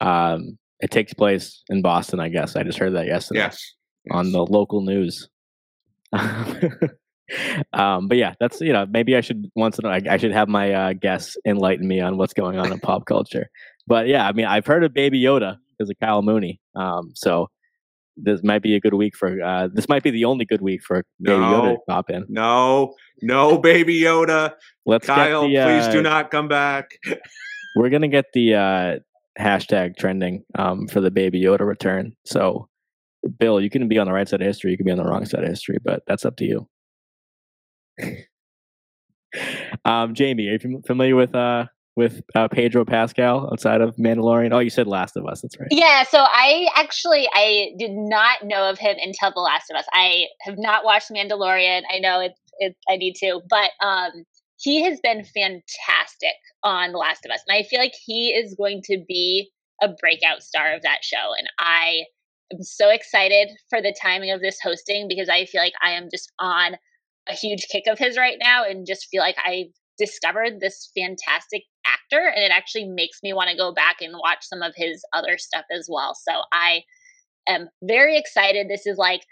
[0.01, 2.21] um, it takes place in Boston.
[2.21, 3.75] I guess I just heard that yesterday Yes.
[4.11, 4.33] on yes.
[4.33, 5.29] the local news.
[7.73, 10.33] um, but yeah, that's you know maybe I should once in a, I, I should
[10.33, 13.49] have my uh, guests enlighten me on what's going on in pop culture.
[13.87, 16.61] But yeah, I mean I've heard of Baby Yoda because of Kyle Mooney.
[16.75, 17.49] Um, so
[18.17, 20.83] this might be a good week for uh, this might be the only good week
[20.83, 21.79] for Baby Yoda to No.
[21.89, 22.25] pop in.
[22.29, 24.55] No, no, baby Yoda.
[24.87, 26.91] Let's Kyle, the, please do uh, not come back.
[27.77, 28.99] We're gonna get the uh,
[29.39, 32.13] hashtag trending um, for the Baby Yoda return.
[32.25, 32.69] So,
[33.39, 34.71] Bill, you can be on the right side of history.
[34.71, 36.69] You can be on the wrong side of history, but that's up to you.
[39.85, 41.67] um, Jamie, are you familiar with uh,
[41.97, 44.53] with uh, Pedro Pascal outside of Mandalorian?
[44.53, 45.43] Oh, you said Last of Us.
[45.43, 45.69] That's right.
[45.71, 49.85] Yeah, so I actually I did not know of him until The Last of Us.
[49.93, 51.83] I have not watched Mandalorian.
[51.93, 54.25] I know it's it, I need to, but um
[54.61, 57.43] he has been fantastic on The Last of Us.
[57.49, 59.51] And I feel like he is going to be
[59.83, 62.05] a breakout star of that show and I
[62.53, 66.09] am so excited for the timing of this hosting because I feel like I am
[66.11, 66.77] just on
[67.29, 69.67] a huge kick of his right now and just feel like I
[69.99, 74.39] discovered this fantastic actor and it actually makes me want to go back and watch
[74.43, 76.15] some of his other stuff as well.
[76.15, 76.83] So I
[77.49, 78.69] am very excited.
[78.69, 79.23] This is like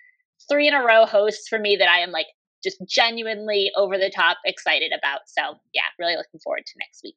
[0.49, 2.27] three in a row hosts for me that I am like
[2.63, 5.21] just genuinely over the top excited about.
[5.27, 7.17] So yeah, really looking forward to next week.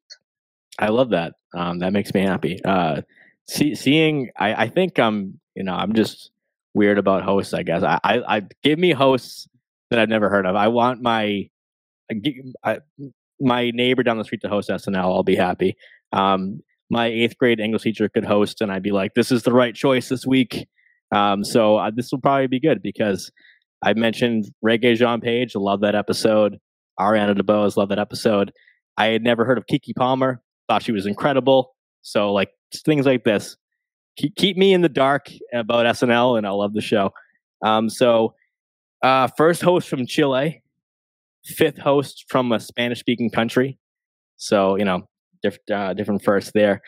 [0.80, 1.34] I love that.
[1.56, 2.60] Um, that makes me happy.
[2.64, 3.02] Uh,
[3.48, 6.32] see, seeing, I, I think I'm, you know, I'm just
[6.74, 7.54] weird about hosts.
[7.54, 9.48] I guess I, I, I give me hosts
[9.90, 10.56] that I've never heard of.
[10.56, 11.50] I want my,
[12.10, 12.22] I
[12.64, 12.80] I,
[13.40, 14.98] my neighbor down the street to host SNL.
[14.98, 15.76] I'll be happy.
[16.14, 19.54] Um, my eighth grade English teacher could host, and I'd be like, "This is the
[19.54, 20.68] right choice this week."
[21.12, 23.32] Um, so uh, this will probably be good because
[23.84, 25.56] I mentioned Regé-Jean Page.
[25.56, 26.60] Love that episode.
[27.00, 27.78] Ariana DeBose.
[27.78, 28.52] Love that episode.
[28.98, 30.42] I had never heard of Keke Palmer.
[30.68, 31.76] Thought she was incredible.
[32.02, 33.58] So like things like this,
[34.18, 37.12] keep, keep me in the dark about SNL, and I'll love the show.
[37.64, 38.34] Um, so
[39.02, 40.64] uh, first host from Chile,
[41.46, 43.78] fifth host from a Spanish-speaking country.
[44.38, 45.08] So you know,
[45.74, 46.82] uh, different first there,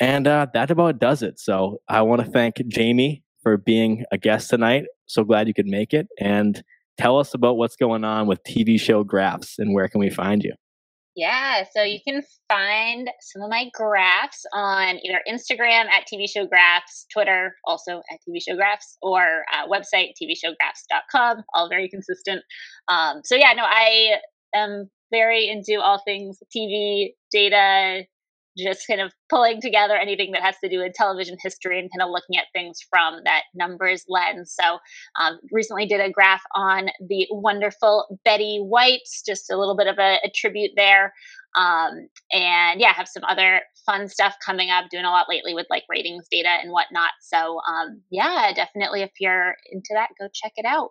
[0.00, 1.38] and uh, that about does it.
[1.38, 4.84] So I want to thank Jamie for being a guest tonight.
[5.06, 6.62] So glad you could make it, and
[6.98, 10.42] tell us about what's going on with TV show graphs and where can we find
[10.42, 10.52] you.
[11.16, 16.46] Yeah, so you can find some of my graphs on either Instagram at TV Show
[16.46, 21.42] Graphs, Twitter also at TV Show Graphs, or uh, website tvshowgraphs.com.
[21.54, 22.42] All very consistent.
[22.88, 24.18] Um, so yeah, no, I
[24.54, 28.04] am very into all things TV, data,
[28.58, 32.06] just kind of pulling together anything that has to do with television history and kind
[32.06, 34.54] of looking at things from that numbers lens.
[34.58, 34.78] So,
[35.20, 39.98] um, recently did a graph on the wonderful Betty White, just a little bit of
[39.98, 41.12] a, a tribute there.
[41.56, 45.66] Um, and yeah, have some other fun stuff coming up, doing a lot lately with
[45.70, 47.10] like ratings data and whatnot.
[47.22, 50.90] So, um, yeah, definitely if you're into that, go check it out.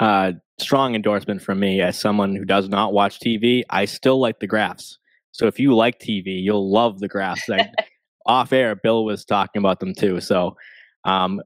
[0.00, 3.62] uh, strong endorsement from me as someone who does not watch TV.
[3.70, 4.98] I still like the graphs.
[5.36, 7.48] So if you like TV, you'll love the graphs.
[7.50, 7.70] I,
[8.26, 10.18] off air, Bill was talking about them too.
[10.20, 10.56] So,
[11.04, 11.42] um,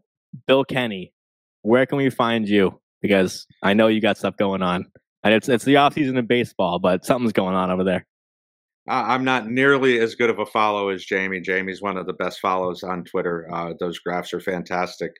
[0.47, 1.12] Bill Kenney,
[1.62, 2.80] where can we find you?
[3.03, 4.86] Because I know you got stuff going on,
[5.24, 8.07] and it's it's the off season of baseball, but something's going on over there.
[8.88, 11.41] I- I'm not nearly as good of a follow as Jamie.
[11.41, 13.49] Jamie's one of the best follows on Twitter.
[13.53, 15.11] Uh, those graphs are fantastic.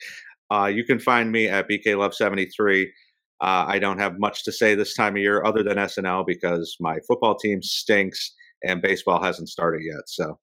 [0.53, 2.85] Uh, you can find me at BKLove73.
[3.41, 6.77] Uh, I don't have much to say this time of year other than SNL because
[6.79, 8.35] my football team stinks
[8.65, 10.09] and baseball hasn't started yet.
[10.09, 10.39] So,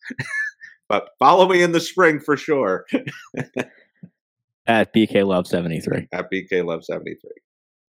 [0.89, 2.85] but follow me in the spring for sure
[4.67, 7.31] At BK Love seventy three, at BK Love seventy three.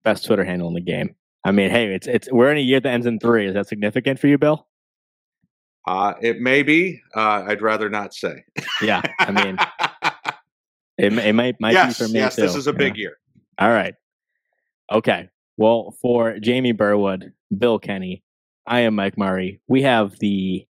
[0.05, 1.15] best Twitter handle in the game.
[1.45, 3.47] I mean, hey, it's it's we're in a year that ends in three.
[3.47, 4.67] Is that significant for you, Bill?
[5.87, 7.01] Uh, it may be.
[7.17, 8.45] Uh, I'd rather not say.
[8.83, 9.59] Yeah, I mean,
[10.99, 12.43] it, it might might yes, be for me yes, too.
[12.43, 12.79] this is a yeah.
[12.79, 13.19] big year.
[13.59, 13.95] All right.
[14.93, 15.29] Okay.
[15.57, 18.23] Well, for Jamie Burwood, Bill Kenney,
[18.69, 19.61] I am Mike Murray.
[19.67, 20.65] We have the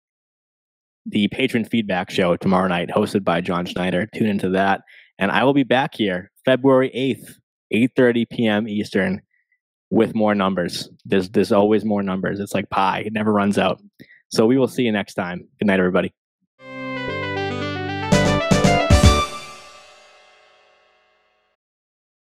[1.05, 4.07] the Patreon feedback show tomorrow night, hosted by John Schneider.
[4.13, 4.81] Tune into that,
[5.17, 7.39] and I will be back here February eighth,
[7.71, 8.67] eight thirty p.m.
[8.67, 9.21] Eastern,
[9.89, 10.89] with more numbers.
[11.05, 12.39] There's there's always more numbers.
[12.39, 13.81] It's like pi; it never runs out.
[14.29, 15.47] So we will see you next time.
[15.59, 16.13] Good night, everybody.